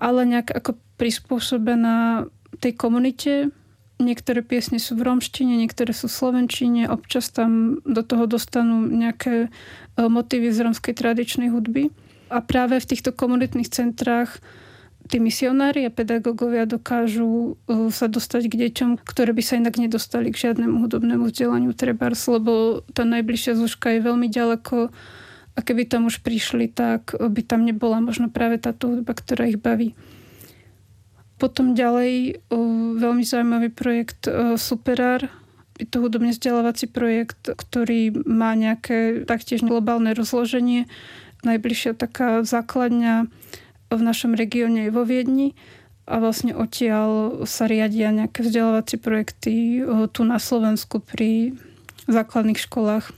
ale 0.00 0.24
nejak 0.24 0.50
ako 0.56 0.80
prispôsobená 0.96 2.26
tej 2.64 2.72
komunite. 2.80 3.52
Niektoré 3.98 4.46
piesne 4.46 4.78
sú 4.78 4.94
v 4.94 5.10
romštine, 5.10 5.58
niektoré 5.58 5.90
sú 5.90 6.06
v 6.06 6.16
slovenčine, 6.22 6.86
občas 6.86 7.34
tam 7.34 7.82
do 7.82 8.06
toho 8.06 8.30
dostanú 8.30 8.86
nejaké 8.86 9.50
E, 9.98 10.06
motívy 10.06 10.54
z 10.54 10.62
romskej 10.62 10.94
tradičnej 10.94 11.50
hudby. 11.50 11.90
A 12.30 12.38
práve 12.38 12.78
v 12.78 12.86
týchto 12.86 13.10
komunitných 13.10 13.66
centrách 13.66 14.38
tí 15.08 15.18
misionári 15.18 15.88
a 15.88 15.90
pedagógovia 15.90 16.70
dokážu 16.70 17.58
e, 17.66 17.90
sa 17.90 18.06
dostať 18.06 18.46
k 18.46 18.54
deťom, 18.68 18.90
ktoré 19.02 19.34
by 19.34 19.42
sa 19.42 19.58
inak 19.58 19.74
nedostali 19.74 20.30
k 20.30 20.46
žiadnemu 20.46 20.86
hudobnému 20.86 21.26
vzdelaniu 21.26 21.74
trebárs, 21.74 22.22
lebo 22.30 22.84
tá 22.94 23.02
najbližšia 23.02 23.58
zúška 23.58 23.98
je 23.98 24.06
veľmi 24.06 24.30
ďaleko 24.30 24.94
a 25.56 25.58
keby 25.58 25.90
tam 25.90 26.06
už 26.06 26.22
prišli, 26.22 26.70
tak 26.70 27.18
by 27.18 27.42
tam 27.42 27.66
nebola 27.66 27.98
možno 27.98 28.30
práve 28.30 28.62
táto 28.62 28.94
hudba, 28.94 29.10
ktorá 29.18 29.50
ich 29.50 29.58
baví. 29.58 29.98
Potom 31.38 31.78
ďalej 31.78 32.42
veľmi 32.98 33.22
zaujímavý 33.22 33.70
projekt 33.70 34.26
Superar, 34.58 35.30
je 35.78 35.86
to 35.86 36.02
hudobne 36.02 36.34
vzdelávací 36.34 36.90
projekt, 36.90 37.46
ktorý 37.54 38.10
má 38.26 38.58
nejaké 38.58 39.22
taktiež 39.22 39.62
globálne 39.62 40.10
rozloženie. 40.10 40.90
Najbližšia 41.46 41.94
taká 41.94 42.42
základňa 42.42 43.30
v 43.94 44.00
našom 44.02 44.34
regióne 44.34 44.90
je 44.90 44.94
vo 44.94 45.06
Viedni 45.06 45.54
a 46.10 46.18
vlastne 46.18 46.58
odtiaľ 46.58 47.46
sa 47.46 47.70
riadia 47.70 48.10
nejaké 48.10 48.42
vzdelávacie 48.42 48.98
projekty 48.98 49.86
tu 50.10 50.26
na 50.26 50.42
Slovensku 50.42 50.98
pri 50.98 51.54
základných 52.10 52.58
školách. 52.58 53.14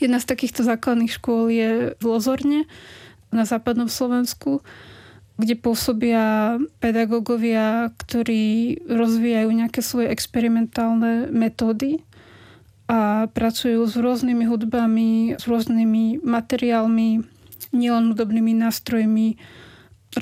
Jedna 0.00 0.24
z 0.24 0.26
takýchto 0.32 0.64
základných 0.64 1.12
škôl 1.12 1.52
je 1.52 1.92
v 2.00 2.04
Lozorne 2.08 2.64
na 3.28 3.44
západnom 3.44 3.92
Slovensku 3.92 4.64
kde 5.34 5.54
pôsobia 5.58 6.56
pedagógovia, 6.78 7.90
ktorí 7.98 8.78
rozvíjajú 8.86 9.50
nejaké 9.50 9.82
svoje 9.82 10.14
experimentálne 10.14 11.26
metódy 11.34 12.06
a 12.86 13.26
pracujú 13.32 13.82
s 13.88 13.98
rôznymi 13.98 14.44
hudbami, 14.46 15.34
s 15.34 15.44
rôznymi 15.50 16.22
materiálmi, 16.22 17.24
nielen 17.74 18.14
hudobnými 18.14 18.54
nástrojmi, 18.54 19.34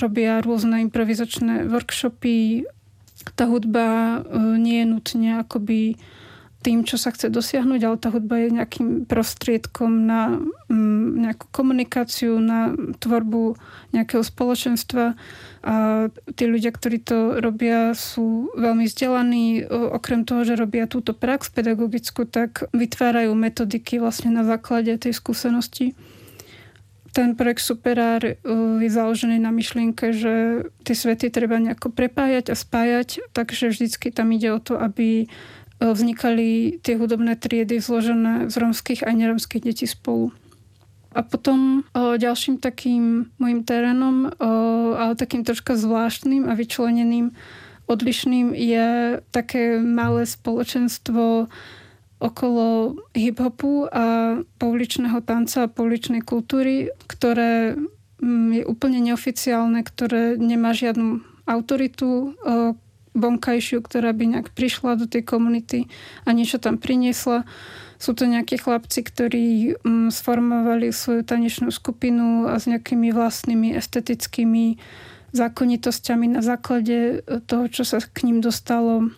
robia 0.01 0.41
rôzne 0.41 0.81
improvizačné 0.89 1.69
workshopy. 1.69 2.65
Tá 3.37 3.45
hudba 3.45 4.19
e, 4.25 4.57
nie 4.57 4.81
je 4.81 4.87
nutne 4.89 5.31
akoby 5.45 6.01
tým, 6.63 6.87
čo 6.87 6.95
sa 6.95 7.11
chce 7.11 7.27
dosiahnuť, 7.27 7.81
ale 7.83 7.97
tá 7.99 8.09
hudba 8.15 8.39
je 8.39 8.55
nejakým 8.55 9.05
prostriedkom 9.11 10.07
na 10.07 10.39
mm, 10.71 11.27
nejakú 11.27 11.47
komunikáciu, 11.51 12.39
na 12.39 12.71
tvorbu 13.03 13.59
nejakého 13.91 14.23
spoločenstva. 14.23 15.19
A 15.67 15.75
tí 16.39 16.45
ľudia, 16.47 16.71
ktorí 16.71 17.03
to 17.03 17.43
robia, 17.43 17.93
sú 17.99 18.55
veľmi 18.55 18.87
vzdelaní. 18.87 19.67
Okrem 19.69 20.23
toho, 20.23 20.47
že 20.47 20.55
robia 20.55 20.87
túto 20.87 21.13
prax 21.13 21.51
pedagogickú, 21.51 22.25
tak 22.31 22.71
vytvárajú 22.71 23.35
metodiky 23.35 23.99
vlastne 23.99 24.31
na 24.31 24.47
základe 24.47 24.95
tej 24.95 25.19
skúsenosti. 25.19 25.99
Ten 27.13 27.37
projekt 27.37 27.61
Superár 27.61 28.25
uh, 28.25 28.33
je 28.81 28.89
založený 28.89 29.37
na 29.37 29.53
myšlienke, 29.53 30.17
že 30.17 30.65
tie 30.81 30.97
svety 30.97 31.29
treba 31.29 31.61
nejako 31.61 31.93
prepájať 31.93 32.49
a 32.49 32.57
spájať, 32.57 33.21
takže 33.37 33.69
vždycky 33.69 34.09
tam 34.09 34.33
ide 34.33 34.49
o 34.49 34.57
to, 34.57 34.81
aby 34.81 35.29
vznikali 35.91 36.79
tie 36.79 36.95
hudobné 36.95 37.35
triedy 37.35 37.83
zložené 37.83 38.47
z 38.47 38.55
romských 38.55 39.03
a 39.03 39.11
neromských 39.11 39.67
detí 39.67 39.91
spolu. 39.91 40.31
A 41.13 41.21
potom 41.21 41.85
o, 41.93 42.15
uh, 42.15 42.17
ďalším 42.17 42.63
takým 42.63 43.29
môjim 43.37 43.61
terénom, 43.67 44.33
o, 44.33 44.33
ale 44.97 45.13
takým 45.19 45.45
troška 45.45 45.77
zvláštnym 45.77 46.49
a 46.49 46.57
vyčleneným, 46.57 47.37
odlišným 47.85 48.57
je 48.57 49.21
také 49.29 49.77
malé 49.77 50.25
spoločenstvo 50.25 51.53
okolo 52.23 52.97
hip-hopu 53.19 53.91
a 53.91 54.39
pouličného 54.57 55.21
tanca 55.27 55.67
a 55.67 55.73
pouličnej 55.73 56.23
kultúry, 56.23 56.95
ktoré 57.11 57.75
mm, 58.23 58.49
je 58.57 58.65
úplne 58.65 59.03
neoficiálne, 59.03 59.83
ktoré 59.83 60.39
nemá 60.39 60.71
žiadnu 60.71 61.21
autoritu 61.45 62.39
vonkajšiu, 63.13 63.85
ktorá 63.85 64.13
by 64.17 64.25
nejak 64.37 64.49
prišla 64.57 64.97
do 64.97 65.07
tej 65.09 65.25
komunity 65.25 65.89
a 66.25 66.33
niečo 66.33 66.57
tam 66.57 66.81
priniesla. 66.81 67.45
Sú 68.03 68.19
to 68.19 68.27
nejakí 68.27 68.59
chlapci, 68.59 69.07
ktorí 69.07 69.79
mm, 69.79 70.11
sformovali 70.11 70.91
svoju 70.91 71.23
tanečnú 71.23 71.71
skupinu 71.71 72.51
a 72.51 72.59
s 72.59 72.67
nejakými 72.67 73.15
vlastnými 73.15 73.79
estetickými 73.79 74.81
zákonitosťami 75.33 76.27
na 76.29 76.43
základe 76.45 77.25
toho, 77.49 77.65
čo 77.71 77.89
sa 77.89 78.03
k 78.03 78.29
ním 78.29 78.45
dostalo 78.45 79.13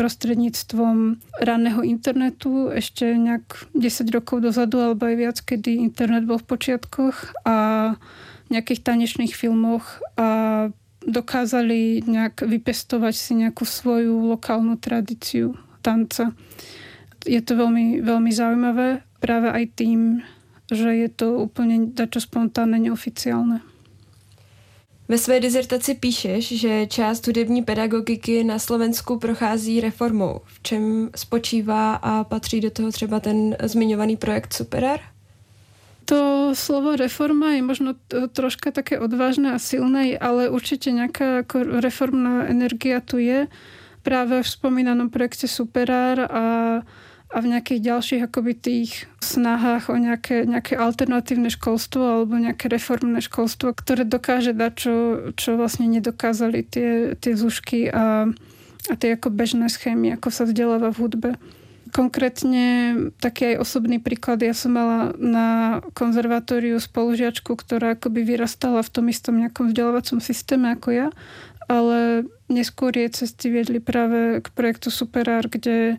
prostredníctvom 0.00 1.20
ranného 1.44 1.84
internetu 1.84 2.72
ešte 2.72 3.12
nejak 3.12 3.68
10 3.76 4.16
rokov 4.16 4.40
dozadu 4.40 4.80
alebo 4.80 5.04
aj 5.04 5.16
viac, 5.20 5.36
kedy 5.44 5.76
internet 5.76 6.24
bol 6.24 6.40
v 6.40 6.48
počiatkoch 6.48 7.44
a 7.44 7.56
nejakých 8.48 8.80
tanečných 8.80 9.36
filmoch 9.36 10.00
a 10.16 10.28
dokázali 11.06 12.04
nejak 12.04 12.44
vypestovať 12.44 13.14
si 13.16 13.32
nejakú 13.40 13.64
svoju 13.64 14.30
lokálnu 14.36 14.76
tradíciu 14.76 15.56
tanca. 15.80 16.36
Je 17.24 17.40
to 17.40 17.56
veľmi, 17.56 18.04
veľmi 18.04 18.30
zaujímavé 18.32 19.04
práve 19.20 19.48
aj 19.52 19.64
tým, 19.76 20.24
že 20.72 20.88
je 20.96 21.08
to 21.08 21.40
úplne 21.44 21.92
dačo 21.92 22.20
spontánne, 22.20 22.78
neoficiálne. 22.78 23.60
Ve 25.10 25.18
své 25.18 25.40
dizertaci 25.40 25.94
píšeš, 25.94 26.44
že 26.54 26.86
část 26.86 27.26
hudební 27.26 27.62
pedagogiky 27.62 28.44
na 28.44 28.58
Slovensku 28.58 29.18
prochází 29.18 29.80
reformou. 29.80 30.40
V 30.44 30.62
čem 30.62 31.10
spočívá 31.16 31.94
a 31.94 32.24
patří 32.24 32.60
do 32.60 32.70
toho 32.70 32.92
třeba 32.92 33.20
ten 33.20 33.56
zmiňovaný 33.62 34.16
projekt 34.16 34.52
Superar? 34.52 35.00
To 36.10 36.50
slovo 36.58 36.98
reforma 36.98 37.54
je 37.54 37.62
možno 37.62 37.90
troška 38.10 38.74
také 38.74 38.98
odvážne 38.98 39.54
a 39.54 39.62
silné, 39.62 40.18
ale 40.18 40.50
určite 40.50 40.90
nejaká 40.90 41.46
reformná 41.78 42.50
energia 42.50 42.98
tu 42.98 43.22
je. 43.22 43.46
Práve 44.02 44.42
v 44.42 44.48
spomínanom 44.48 45.06
projekte 45.14 45.46
Superar 45.46 46.18
a 46.26 46.44
a 47.30 47.38
v 47.38 47.46
nejakých 47.54 47.80
ďalších 47.86 48.22
akoby 48.26 48.52
tých 48.58 49.06
snahách 49.22 49.86
o 49.86 49.94
nejaké, 49.94 50.50
nejaké 50.50 50.74
alternatívne 50.74 51.46
školstvo 51.46 52.02
alebo 52.02 52.34
nejaké 52.34 52.66
reformné 52.66 53.22
školstvo, 53.22 53.70
ktoré 53.70 54.02
dokáže 54.02 54.50
dať, 54.50 54.72
čo, 54.74 54.94
čo 55.38 55.54
vlastne 55.54 55.86
nedokázali 55.86 56.66
tie, 56.66 57.14
tie 57.14 57.32
zúšky 57.38 57.86
a, 57.86 58.26
a 58.90 58.94
tie 58.98 59.14
ako 59.14 59.30
bežné 59.30 59.70
schémy, 59.70 60.18
ako 60.18 60.28
sa 60.34 60.42
vzdeláva 60.42 60.90
v 60.90 61.00
hudbe. 61.06 61.30
Konkrétne 61.90 62.94
taký 63.18 63.54
aj 63.54 63.66
osobný 63.66 63.98
príklad. 63.98 64.40
Ja 64.42 64.54
som 64.54 64.78
mala 64.78 65.12
na 65.18 65.80
konzervatóriu 65.94 66.78
spolužiačku, 66.78 67.52
ktorá 67.54 67.98
akoby 67.98 68.22
vyrastala 68.22 68.80
v 68.80 68.92
tom 68.94 69.06
istom 69.10 69.38
nejakom 69.38 69.70
vzdelávacom 69.70 70.22
systéme 70.22 70.70
ako 70.74 70.88
ja, 70.94 71.08
ale 71.66 72.30
neskôr 72.46 72.94
jej 72.94 73.10
cesty 73.10 73.50
viedli 73.50 73.82
práve 73.82 74.42
k 74.42 74.46
projektu 74.54 74.90
Superár, 74.90 75.46
kde 75.50 75.98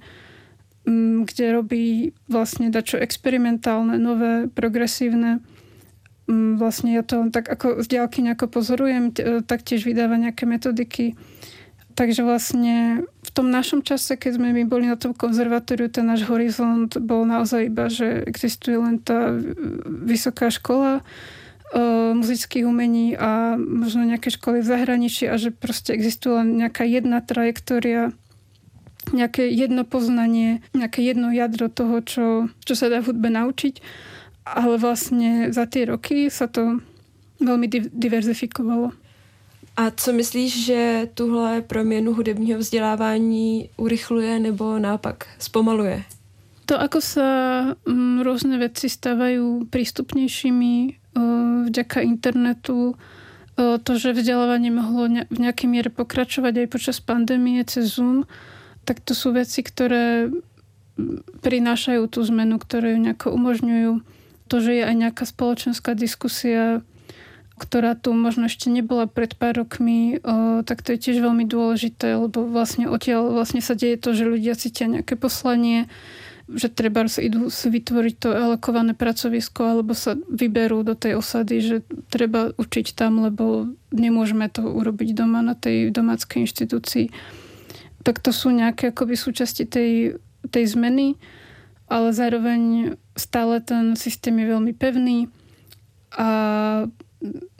Mm, 0.81 1.29
kde 1.29 1.53
robí 1.53 1.85
vlastne 2.25 2.73
dačo 2.73 2.97
experimentálne, 2.97 4.01
nové, 4.01 4.49
progresívne. 4.49 5.45
Mm, 6.25 6.57
vlastne 6.57 6.97
ja 6.97 7.05
to 7.05 7.29
tak 7.29 7.45
ako 7.45 7.85
z 7.85 7.87
diálky 7.93 8.25
nejako 8.25 8.49
pozorujem, 8.49 9.13
taktiež 9.45 9.85
vydáva 9.85 10.17
nejaké 10.17 10.49
metodiky. 10.49 11.13
Takže 11.91 12.23
vlastne 12.23 13.03
v 13.07 13.31
tom 13.35 13.51
našom 13.51 13.83
čase, 13.83 14.15
keď 14.15 14.39
sme 14.39 14.55
my 14.55 14.63
boli 14.69 14.87
na 14.87 14.95
tom 14.95 15.11
konzervatóriu, 15.11 15.91
ten 15.91 16.07
náš 16.07 16.23
horizont 16.29 16.87
bol 17.01 17.27
naozaj 17.27 17.67
iba, 17.67 17.91
že 17.91 18.23
existuje 18.25 18.79
len 18.79 19.01
tá 19.01 19.35
vysoká 19.85 20.47
škola, 20.47 21.03
muzických 22.11 22.67
umení 22.67 23.15
a 23.15 23.55
možno 23.55 24.03
nejaké 24.03 24.27
školy 24.27 24.59
v 24.59 24.69
zahraničí 24.75 25.23
a 25.31 25.39
že 25.39 25.55
proste 25.55 25.95
existuje 25.95 26.35
len 26.35 26.59
nejaká 26.59 26.83
jedna 26.83 27.23
trajektória 27.23 28.11
nejaké 29.09 29.49
jedno 29.49 29.81
poznanie, 29.81 30.61
nejaké 30.77 31.01
jedno 31.01 31.33
jadro 31.33 31.73
toho, 31.73 32.05
čo, 32.05 32.25
čo 32.61 32.73
sa 32.77 32.85
dá 32.87 33.01
v 33.01 33.09
hudbe 33.09 33.33
naučiť. 33.33 33.81
Ale 34.45 34.77
vlastne 34.77 35.49
za 35.49 35.65
tie 35.65 35.89
roky 35.89 36.29
sa 36.29 36.45
to 36.45 36.85
velmi 37.41 37.65
diverzifikovalo. 37.89 38.93
A 39.77 39.91
co 39.91 40.13
myslíš, 40.13 40.65
že 40.65 41.07
tuhle 41.13 41.61
proměnu 41.61 42.13
hudebního 42.13 42.59
vzdělávání 42.59 43.69
urychluje 43.77 44.39
nebo 44.39 44.79
naopak 44.79 45.27
zpomaluje? 45.39 46.03
To, 46.65 46.79
ako 46.79 47.03
sa 47.03 47.27
mm, 47.83 48.23
rôzne 48.23 48.55
veci 48.55 48.87
stávajú 48.87 49.67
prístupnejšími 49.67 51.01
vďaka 51.67 51.99
internetu, 51.99 52.95
to, 53.59 53.91
že 53.99 54.15
vzdelávanie 54.15 54.71
mohlo 54.71 55.11
v 55.27 55.37
nejakej 55.37 55.67
miere 55.67 55.91
pokračovať 55.91 56.65
aj 56.65 56.67
počas 56.71 56.97
pandémie 57.03 57.61
cez 57.67 57.99
Zoom, 57.99 58.23
tak 58.87 59.03
to 59.03 59.11
sú 59.11 59.35
veci, 59.35 59.61
ktoré 59.61 60.31
prinášajú 61.43 62.07
tú 62.07 62.23
zmenu, 62.31 62.57
ktoré 62.57 62.95
ju 62.95 62.99
nejako 63.03 63.35
umožňujú. 63.35 63.91
To, 64.47 64.55
že 64.59 64.71
je 64.79 64.83
aj 64.83 64.95
nejaká 64.95 65.23
spoločenská 65.27 65.95
diskusia, 65.95 66.83
ktorá 67.61 67.93
tu 67.93 68.09
možno 68.17 68.49
ešte 68.49 68.73
nebola 68.73 69.05
pred 69.05 69.37
pár 69.37 69.61
rokmi, 69.61 70.17
o, 70.17 70.65
tak 70.65 70.81
to 70.81 70.97
je 70.97 70.99
tiež 71.05 71.21
veľmi 71.21 71.45
dôležité, 71.45 72.17
lebo 72.17 72.49
vlastne 72.49 72.89
odtiaľ 72.89 73.37
vlastne 73.37 73.61
sa 73.61 73.77
deje 73.77 74.01
to, 74.01 74.17
že 74.17 74.25
ľudia 74.25 74.57
cítia 74.57 74.89
nejaké 74.89 75.13
poslanie, 75.13 75.85
že 76.49 76.73
treba 76.73 77.05
sa 77.05 77.21
idú 77.21 77.53
si 77.53 77.69
vytvoriť 77.69 78.15
to 78.17 78.33
alokované 78.33 78.97
pracovisko 78.97 79.61
alebo 79.77 79.93
sa 79.93 80.17
vyberú 80.17 80.81
do 80.81 80.97
tej 80.97 81.21
osady, 81.21 81.61
že 81.61 81.77
treba 82.09 82.49
učiť 82.57 82.97
tam, 82.97 83.21
lebo 83.29 83.69
nemôžeme 83.93 84.49
to 84.49 84.65
urobiť 84.65 85.13
doma 85.13 85.45
na 85.45 85.53
tej 85.53 85.93
domáckej 85.93 86.49
inštitúcii. 86.49 87.13
Tak 88.01 88.25
to 88.25 88.33
sú 88.33 88.49
nejaké 88.49 88.89
akoby 88.89 89.13
súčasti 89.13 89.69
tej, 89.69 90.17
tej 90.49 90.65
zmeny, 90.65 91.13
ale 91.85 92.09
zároveň 92.09 92.95
stále 93.13 93.61
ten 93.61 93.93
systém 93.93 94.33
je 94.41 94.49
veľmi 94.49 94.73
pevný 94.73 95.29
a 96.17 96.27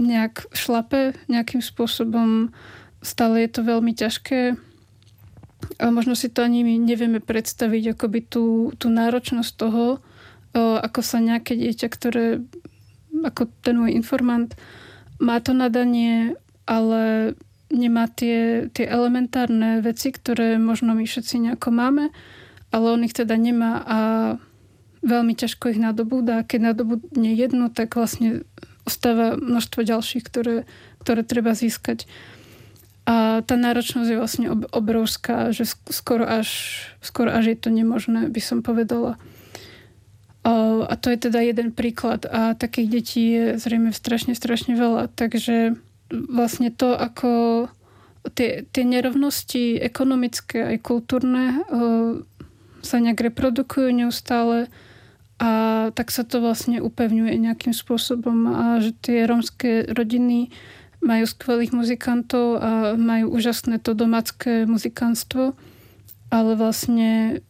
nejak 0.01 0.49
šlape 0.51 1.13
nejakým 1.29 1.61
spôsobom. 1.61 2.49
Stále 3.01 3.45
je 3.45 3.49
to 3.53 3.61
veľmi 3.61 3.93
ťažké 3.93 4.57
a 5.77 5.85
možno 5.93 6.17
si 6.17 6.29
to 6.29 6.41
ani 6.41 6.65
my 6.65 6.81
nevieme 6.81 7.21
predstaviť 7.21 7.93
akoby 7.93 8.19
tú, 8.25 8.73
tú 8.81 8.89
náročnosť 8.89 9.51
toho, 9.57 10.01
ako 10.57 10.99
sa 11.05 11.21
nejaké 11.21 11.53
dieťa, 11.53 11.87
ktoré 11.87 12.41
ako 13.21 13.47
ten 13.61 13.77
môj 13.77 13.93
informant 13.93 14.57
má 15.21 15.37
to 15.37 15.53
nadanie, 15.53 16.33
ale 16.65 17.33
nemá 17.69 18.09
tie, 18.09 18.67
tie 18.73 18.89
elementárne 18.89 19.85
veci, 19.85 20.09
ktoré 20.09 20.57
možno 20.57 20.97
my 20.97 21.05
všetci 21.05 21.45
nejako 21.45 21.69
máme, 21.69 22.09
ale 22.73 22.85
on 22.89 23.05
ich 23.05 23.13
teda 23.13 23.37
nemá 23.37 23.85
a 23.85 23.99
veľmi 25.05 25.37
ťažko 25.37 25.77
ich 25.77 25.79
nadobúda. 25.79 26.41
Keď 26.41 26.73
nadobudne 26.73 27.31
jednu, 27.37 27.69
tak 27.69 27.93
vlastne 27.93 28.43
ostáva 28.91 29.39
množstvo 29.39 29.87
ďalších, 29.87 30.23
ktoré, 30.27 30.67
ktoré 30.99 31.23
treba 31.23 31.55
získať. 31.55 32.11
A 33.07 33.41
tá 33.41 33.55
náročnosť 33.55 34.09
je 34.11 34.19
vlastne 34.19 34.47
obrovská, 34.51 35.55
že 35.55 35.65
skoro 35.89 36.27
až, 36.27 36.83
skoro 36.99 37.31
až 37.31 37.55
je 37.55 37.57
to 37.57 37.69
nemožné, 37.71 38.27
by 38.27 38.41
som 38.43 38.59
povedala. 38.61 39.15
A 40.43 40.93
to 40.99 41.09
je 41.13 41.29
teda 41.29 41.41
jeden 41.41 41.73
príklad. 41.73 42.29
A 42.29 42.53
takých 42.53 42.87
detí 42.89 43.23
je 43.33 43.45
zrejme 43.57 43.89
strašne, 43.93 44.37
strašne 44.37 44.77
veľa. 44.77 45.09
Takže 45.13 45.77
vlastne 46.11 46.69
to, 46.69 46.93
ako 46.93 47.69
tie, 48.33 48.65
tie 48.69 48.83
nerovnosti 48.85 49.81
ekonomické 49.81 50.75
aj 50.75 50.77
kultúrne 50.85 51.61
sa 52.81 52.97
nejak 52.97 53.33
reprodukujú 53.33 53.93
neustále 53.93 54.69
a 55.41 55.49
tak 55.97 56.13
sa 56.13 56.21
to 56.21 56.37
vlastne 56.37 56.77
upevňuje 56.77 57.33
nejakým 57.33 57.73
spôsobom 57.73 58.45
a 58.45 58.77
že 58.77 58.93
tie 59.01 59.25
rómske 59.25 59.89
rodiny 59.89 60.53
majú 61.01 61.25
skvelých 61.25 61.73
muzikantov 61.73 62.61
a 62.61 62.93
majú 62.93 63.33
úžasné 63.33 63.81
to 63.81 63.97
domácké 63.97 64.69
muzikantstvo, 64.69 65.57
ale 66.29 66.51
vlastne 66.53 67.41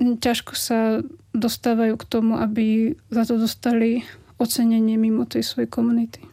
ťažko 0.00 0.56
sa 0.56 1.04
dostávajú 1.36 2.00
k 2.00 2.08
tomu, 2.08 2.40
aby 2.40 2.96
za 3.12 3.28
to 3.28 3.36
dostali 3.36 4.08
ocenenie 4.40 4.96
mimo 4.96 5.28
tej 5.28 5.44
svojej 5.44 5.68
komunity. 5.68 6.24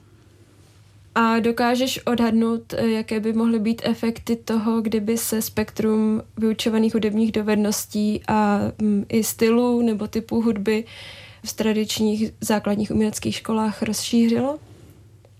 A 1.15 1.39
dokážeš 1.39 1.99
odhadnout, 2.05 2.73
eh, 2.73 2.87
jaké 2.87 3.19
by 3.19 3.33
mohly 3.33 3.59
být 3.59 3.81
efekty 3.85 4.35
toho, 4.35 4.81
kdyby 4.81 5.17
se 5.17 5.41
spektrum 5.41 6.21
vyučovaných 6.37 6.93
hudebních 6.93 7.31
dovedností 7.31 8.21
a 8.27 8.59
mm, 8.81 9.05
i 9.09 9.23
stylů 9.23 9.81
nebo 9.81 10.07
typů 10.07 10.41
hudby 10.41 10.83
v 11.45 11.53
tradičních 11.53 12.31
základních 12.41 12.91
uměleckých 12.91 13.35
školách 13.35 13.81
rozšířilo? 13.81 14.59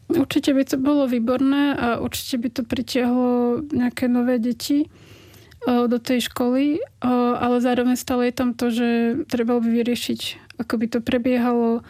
Určite 0.07 0.53
by 0.53 0.65
to 0.65 0.77
bolo 0.77 1.07
výborné 1.07 1.75
a 1.75 1.97
určite 1.97 2.37
by 2.37 2.49
to 2.49 2.63
pritiahlo 2.63 3.61
nejaké 3.73 4.07
nové 4.07 4.39
deti 4.39 4.85
eh, 4.85 5.87
do 5.87 5.99
tej 5.99 6.21
školy, 6.21 6.79
eh, 6.79 7.07
ale 7.35 7.61
zároveň 7.61 7.95
stále 7.95 8.25
je 8.25 8.31
tam 8.31 8.53
to, 8.53 8.71
že 8.71 9.15
treba 9.27 9.59
by 9.59 9.69
vyriešiť, 9.83 10.21
ako 10.63 10.73
by 10.77 10.87
to 10.87 10.99
prebiehalo, 11.01 11.83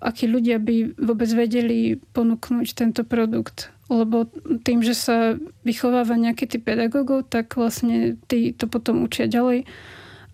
akí 0.00 0.24
ľudia 0.24 0.56
by 0.56 0.96
vôbec 0.96 1.28
vedeli 1.28 2.00
ponúknuť 2.16 2.68
tento 2.72 3.04
produkt. 3.04 3.68
Lebo 3.92 4.32
tým, 4.64 4.80
že 4.80 4.96
sa 4.96 5.36
vychováva 5.62 6.16
nejaký 6.16 6.48
typ 6.48 6.64
pedagógov, 6.64 7.28
tak 7.28 7.54
vlastne 7.60 8.16
tí 8.26 8.56
to 8.56 8.64
potom 8.64 9.04
učia 9.04 9.28
ďalej. 9.28 9.68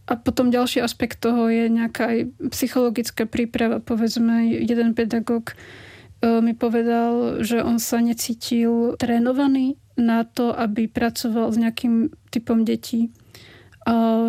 A 0.07 0.15
potom 0.15 0.55
ďalší 0.55 0.79
aspekt 0.87 1.19
toho 1.19 1.51
je 1.51 1.67
nejaká 1.67 2.15
aj 2.15 2.19
psychologická 2.55 3.27
príprava. 3.27 3.83
Povedzme, 3.83 4.55
jeden 4.63 4.95
pedagóg 4.95 5.59
e, 6.23 6.39
mi 6.39 6.55
povedal, 6.55 7.43
že 7.43 7.59
on 7.59 7.83
sa 7.83 7.99
necítil 7.99 8.95
trénovaný 9.03 9.83
na 9.99 10.23
to, 10.23 10.55
aby 10.55 10.87
pracoval 10.87 11.51
s 11.51 11.59
nejakým 11.59 12.15
typom 12.31 12.63
detí. 12.63 13.11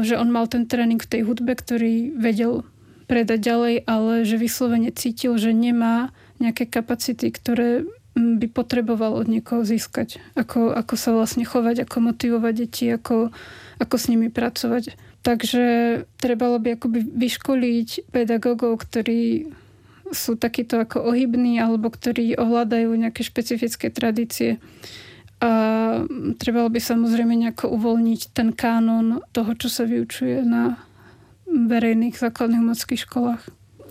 Že 0.01 0.21
on 0.21 0.29
mal 0.29 0.45
ten 0.49 0.69
tréning 0.69 1.01
v 1.01 1.11
tej 1.11 1.21
hudbe, 1.25 1.57
ktorý 1.57 2.13
vedel 2.13 2.63
predať 3.07 3.39
ďalej, 3.39 3.75
ale 3.87 4.13
že 4.27 4.35
vyslovene 4.35 4.91
cítil, 4.91 5.39
že 5.39 5.55
nemá 5.55 6.11
nejaké 6.37 6.67
kapacity, 6.67 7.31
ktoré 7.31 7.87
mm, 8.13 8.43
by 8.43 8.47
potreboval 8.51 9.17
od 9.17 9.31
niekoho 9.31 9.63
získať. 9.63 10.21
Ako, 10.35 10.75
ako 10.75 10.93
sa 10.99 11.15
vlastne 11.15 11.47
chovať, 11.47 11.87
ako 11.87 12.13
motivovať 12.13 12.53
deti, 12.53 12.85
ako, 12.91 13.31
ako 13.79 13.95
s 13.95 14.05
nimi 14.11 14.27
pracovať. 14.27 14.93
Takže 15.25 15.65
trebalo 16.21 16.61
by 16.61 16.77
akoby 16.77 17.03
vyškoliť 17.03 18.11
pedagógov, 18.13 18.79
ktorí 18.85 19.49
sú 20.11 20.39
takíto 20.39 20.79
ako 20.79 21.11
ohybní 21.11 21.59
alebo 21.59 21.91
ktorí 21.91 22.39
ovládajú 22.39 22.95
nejaké 22.95 23.27
špecifické 23.27 23.91
tradície. 23.91 24.55
A 25.37 25.51
trebalo 26.41 26.71
by 26.71 26.79
samozrejme 26.81 27.35
nejako 27.37 27.69
uvoľniť 27.75 28.33
ten 28.33 28.55
kánon 28.55 29.21
toho, 29.35 29.51
čo 29.53 29.69
sa 29.69 29.85
vyučuje 29.85 30.41
na 30.41 30.81
verejných 31.57 32.13
základných 32.13 32.61
umeleckých 32.61 33.01
školách. 33.09 33.41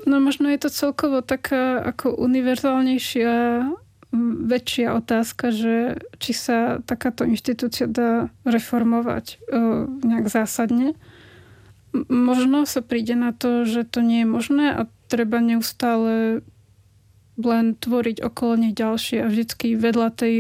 No 0.07 0.23
možno 0.23 0.47
je 0.55 0.63
to 0.63 0.71
celkovo 0.71 1.19
taká 1.19 1.83
ako 1.83 2.15
univerzálnejšia, 2.15 3.67
väčšia 4.47 4.95
otázka, 4.95 5.51
že 5.51 5.99
či 6.23 6.33
sa 6.33 6.79
takáto 6.87 7.27
inštitúcia 7.27 7.91
dá 7.91 8.31
reformovať 8.47 9.43
nejak 10.07 10.31
zásadne. 10.31 10.95
Možno 12.07 12.71
sa 12.71 12.87
príde 12.87 13.19
na 13.19 13.35
to, 13.35 13.67
že 13.67 13.83
to 13.83 14.05
nie 14.07 14.23
je 14.23 14.29
možné 14.31 14.67
a 14.79 14.87
treba 15.11 15.43
neustále 15.43 16.47
len 17.37 17.67
tvoriť 17.77 18.23
okolo 18.23 18.63
nej 18.63 18.73
ďalšie 18.73 19.27
a 19.27 19.29
vždycky 19.29 19.75
vedľa 19.75 20.09
tej 20.15 20.35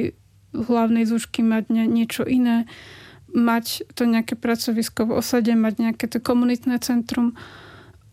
hlavnej 0.55 1.05
zúšky 1.05 1.45
mať 1.45 1.69
niečo 1.69 2.25
iné 2.25 2.65
mať 3.35 3.83
to 3.95 4.07
nejaké 4.07 4.39
pracovisko 4.39 5.07
v 5.09 5.17
osade, 5.19 5.53
mať 5.55 5.75
nejaké 5.91 6.07
to 6.07 6.23
komunitné 6.23 6.79
centrum 6.79 7.35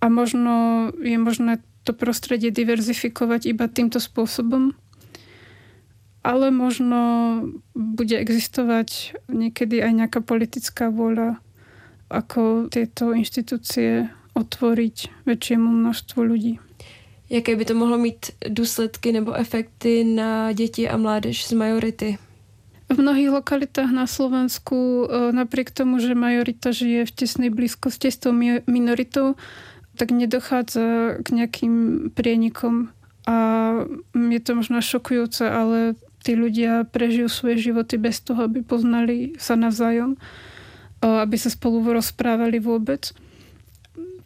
a 0.03 0.09
možno 0.11 0.89
je 0.99 1.15
možné 1.15 1.63
to 1.83 1.91
prostredie 1.91 2.51
diverzifikovať 2.51 3.51
iba 3.51 3.67
týmto 3.67 3.99
spôsobom. 3.99 4.75
Ale 6.23 6.55
možno 6.55 6.99
bude 7.75 8.15
existovať 8.15 9.19
niekedy 9.27 9.83
aj 9.83 9.91
nejaká 9.91 10.19
politická 10.23 10.87
vôľa, 10.87 11.43
ako 12.07 12.71
tieto 12.71 13.11
inštitúcie 13.11 14.07
otvoriť 14.31 15.27
väčšiemu 15.27 15.67
množstvu 15.67 16.19
ľudí. 16.23 16.53
Jaké 17.29 17.55
by 17.55 17.65
to 17.65 17.75
mohlo 17.75 17.97
mít 17.97 18.31
důsledky 18.49 19.11
nebo 19.11 19.33
efekty 19.33 20.03
na 20.03 20.51
děti 20.51 20.89
a 20.89 20.97
mládež 20.97 21.45
z 21.45 21.51
majority? 21.51 22.17
V 22.93 23.01
mnohých 23.01 23.33
lokalitách 23.33 23.89
na 23.89 24.05
Slovensku, 24.05 25.09
e, 25.09 25.33
napriek 25.33 25.73
tomu, 25.73 25.97
že 25.97 26.13
majorita 26.13 26.69
žije 26.69 27.09
v 27.09 27.15
tesnej 27.17 27.49
blízkosti 27.49 28.13
s 28.13 28.21
tou 28.21 28.29
minoritou, 28.69 29.33
tak 29.97 30.13
nedochádza 30.13 31.17
k 31.25 31.27
nejakým 31.33 31.75
prienikom. 32.13 32.93
A 33.25 33.35
je 34.13 34.41
to 34.45 34.51
možno 34.53 34.77
šokujúce, 34.77 35.41
ale 35.41 35.97
tí 36.21 36.37
ľudia 36.37 36.85
prežijú 36.85 37.33
svoje 37.33 37.71
životy 37.71 37.97
bez 37.97 38.21
toho, 38.21 38.45
aby 38.45 38.61
poznali 38.61 39.33
sa 39.41 39.57
navzájom, 39.57 40.15
aby 41.01 41.35
sa 41.35 41.49
spolu 41.49 41.83
rozprávali 41.83 42.61
vôbec 42.61 43.09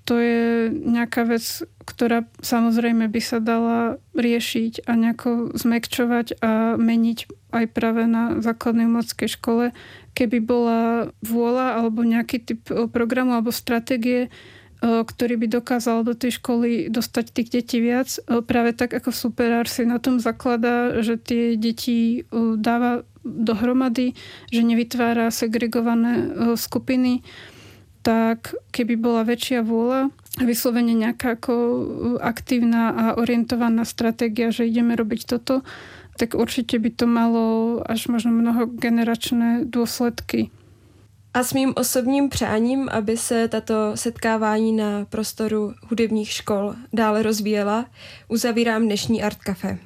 to 0.07 0.15
je 0.15 0.71
nejaká 0.71 1.27
vec, 1.27 1.43
ktorá 1.83 2.23
samozrejme 2.39 3.11
by 3.11 3.19
sa 3.19 3.43
dala 3.43 3.99
riešiť 4.15 4.87
a 4.87 4.95
nejako 4.95 5.51
zmekčovať 5.51 6.39
a 6.39 6.79
meniť 6.79 7.27
aj 7.51 7.65
práve 7.75 8.07
na 8.07 8.39
základnej 8.39 8.87
umeleckej 8.87 9.35
škole, 9.35 9.75
keby 10.15 10.39
bola 10.39 11.11
vôľa 11.19 11.83
alebo 11.83 12.07
nejaký 12.07 12.37
typ 12.39 12.61
e, 12.71 12.87
programu 12.87 13.35
alebo 13.35 13.51
stratégie, 13.51 14.27
e, 14.27 14.29
ktorý 14.81 15.43
by 15.43 15.47
dokázal 15.59 16.07
do 16.07 16.15
tej 16.15 16.39
školy 16.39 16.87
dostať 16.87 17.25
tých 17.35 17.49
detí 17.51 17.83
viac. 17.83 18.07
E, 18.15 18.39
práve 18.39 18.71
tak 18.79 18.95
ako 18.95 19.11
superár 19.11 19.67
si 19.67 19.83
na 19.83 19.99
tom 19.99 20.23
zaklada, 20.23 21.03
že 21.03 21.19
tie 21.19 21.59
deti 21.59 22.23
dáva 22.55 23.03
dohromady, 23.27 24.15
že 24.55 24.63
nevytvára 24.63 25.35
segregované 25.35 26.31
skupiny 26.55 27.27
tak 28.07 28.55
keby 28.71 28.95
bola 28.95 29.27
väčšia 29.27 29.67
vôľa 29.67 30.07
a 30.39 30.43
vyslovene 30.47 30.95
nejaká 30.95 31.35
ako 31.35 31.53
aktívna 32.23 32.95
a 32.95 33.05
orientovaná 33.19 33.83
stratégia, 33.83 34.47
že 34.47 34.63
ideme 34.63 34.95
robiť 34.95 35.27
toto, 35.27 35.59
tak 36.15 36.31
určite 36.31 36.79
by 36.79 36.89
to 36.95 37.03
malo 37.03 37.45
až 37.83 38.07
možno 38.07 38.31
mnoho 38.31 38.71
generačné 38.79 39.67
dôsledky. 39.67 40.47
A 41.35 41.43
s 41.43 41.51
mým 41.51 41.75
osobním 41.75 42.29
přáním, 42.29 42.87
aby 42.89 43.17
se 43.17 43.47
tato 43.47 43.91
setkávání 43.99 44.71
na 44.71 45.05
prostoru 45.05 45.73
hudebních 45.91 46.31
škol 46.31 46.75
dále 46.93 47.23
rozvíjela, 47.23 47.85
uzavírám 48.31 48.87
dnešní 48.87 49.23
Art 49.23 49.37
Café. 49.37 49.77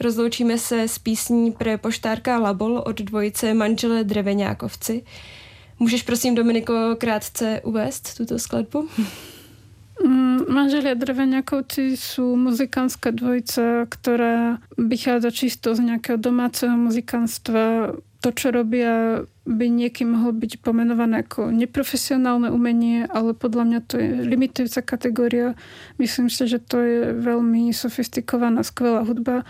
Rozloučíme 0.00 0.58
se 0.58 0.82
s 0.82 0.98
písní 0.98 1.52
pre 1.52 1.78
poštárka 1.78 2.38
Labol 2.38 2.82
od 2.86 3.00
dvojice 3.00 3.54
manžele 3.54 4.04
Dreveňákovci, 4.04 5.02
Můžeš 5.78 6.02
prosím, 6.02 6.34
Dominiko, 6.34 6.96
krátce 6.98 7.60
uvést 7.64 8.16
tuto 8.16 8.38
skladbu? 8.38 8.88
Mm, 10.04 10.46
manželia 10.46 10.94
Dreveňakovci 10.94 11.98
sú 11.98 12.38
muzikantská 12.38 13.10
dvojica, 13.10 13.86
ktorá 13.90 14.62
vychádza 14.78 15.30
čisto 15.34 15.74
z 15.74 15.90
nejakého 15.90 16.18
domáceho 16.18 16.74
muzikantstva. 16.78 17.94
To, 18.18 18.30
čo 18.34 18.50
robia, 18.50 19.22
by 19.46 19.66
niekým 19.70 20.14
mohlo 20.14 20.34
byť 20.34 20.62
pomenované 20.62 21.22
ako 21.22 21.54
neprofesionálne 21.54 22.50
umenie, 22.50 23.06
ale 23.10 23.34
podľa 23.34 23.64
mňa 23.66 23.80
to 23.86 23.94
je 23.98 24.10
limitujúca 24.26 24.82
kategória. 24.82 25.54
Myslím 25.98 26.26
si, 26.30 26.46
že 26.46 26.58
to 26.58 26.82
je 26.82 26.98
veľmi 27.14 27.70
sofistikovaná, 27.70 28.66
skvelá 28.66 29.06
hudba 29.06 29.46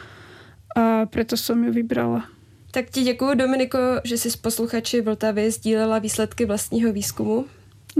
a 0.76 1.08
preto 1.08 1.36
som 1.36 1.60
ju 1.64 1.72
vybrala. 1.72 2.28
Tak 2.70 2.90
ti 2.90 3.02
děkuji, 3.02 3.34
Dominiko, 3.34 3.78
že 4.04 4.18
jsi 4.18 4.30
s 4.30 4.36
posluchači 4.36 5.00
Vltavy 5.00 5.50
sdílela 5.50 5.98
výsledky 5.98 6.44
vlastního 6.44 6.92
výzkumu. 6.92 7.46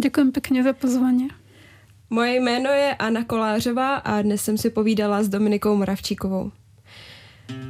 Děkuji 0.03 0.31
pěkně 0.31 0.63
za 0.63 0.73
pozvání. 0.73 1.29
Moje 2.11 2.35
jméno 2.35 2.71
je 2.71 2.95
Anna 2.95 3.25
Kolářová 3.25 3.97
a 3.97 4.23
dnes 4.23 4.43
jsem 4.43 4.59
si 4.59 4.71
povídala 4.71 5.23
s 5.23 5.29
Dominikou 5.29 5.77
Moravčíkovou. 5.77 6.53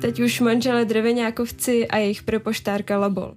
Teď 0.00 0.20
už 0.20 0.40
manžele 0.40 0.84
Dreveňákovci 0.84 1.88
a 1.88 1.96
jejich 1.96 2.22
prepoštárka 2.22 2.98
Labol. 2.98 3.34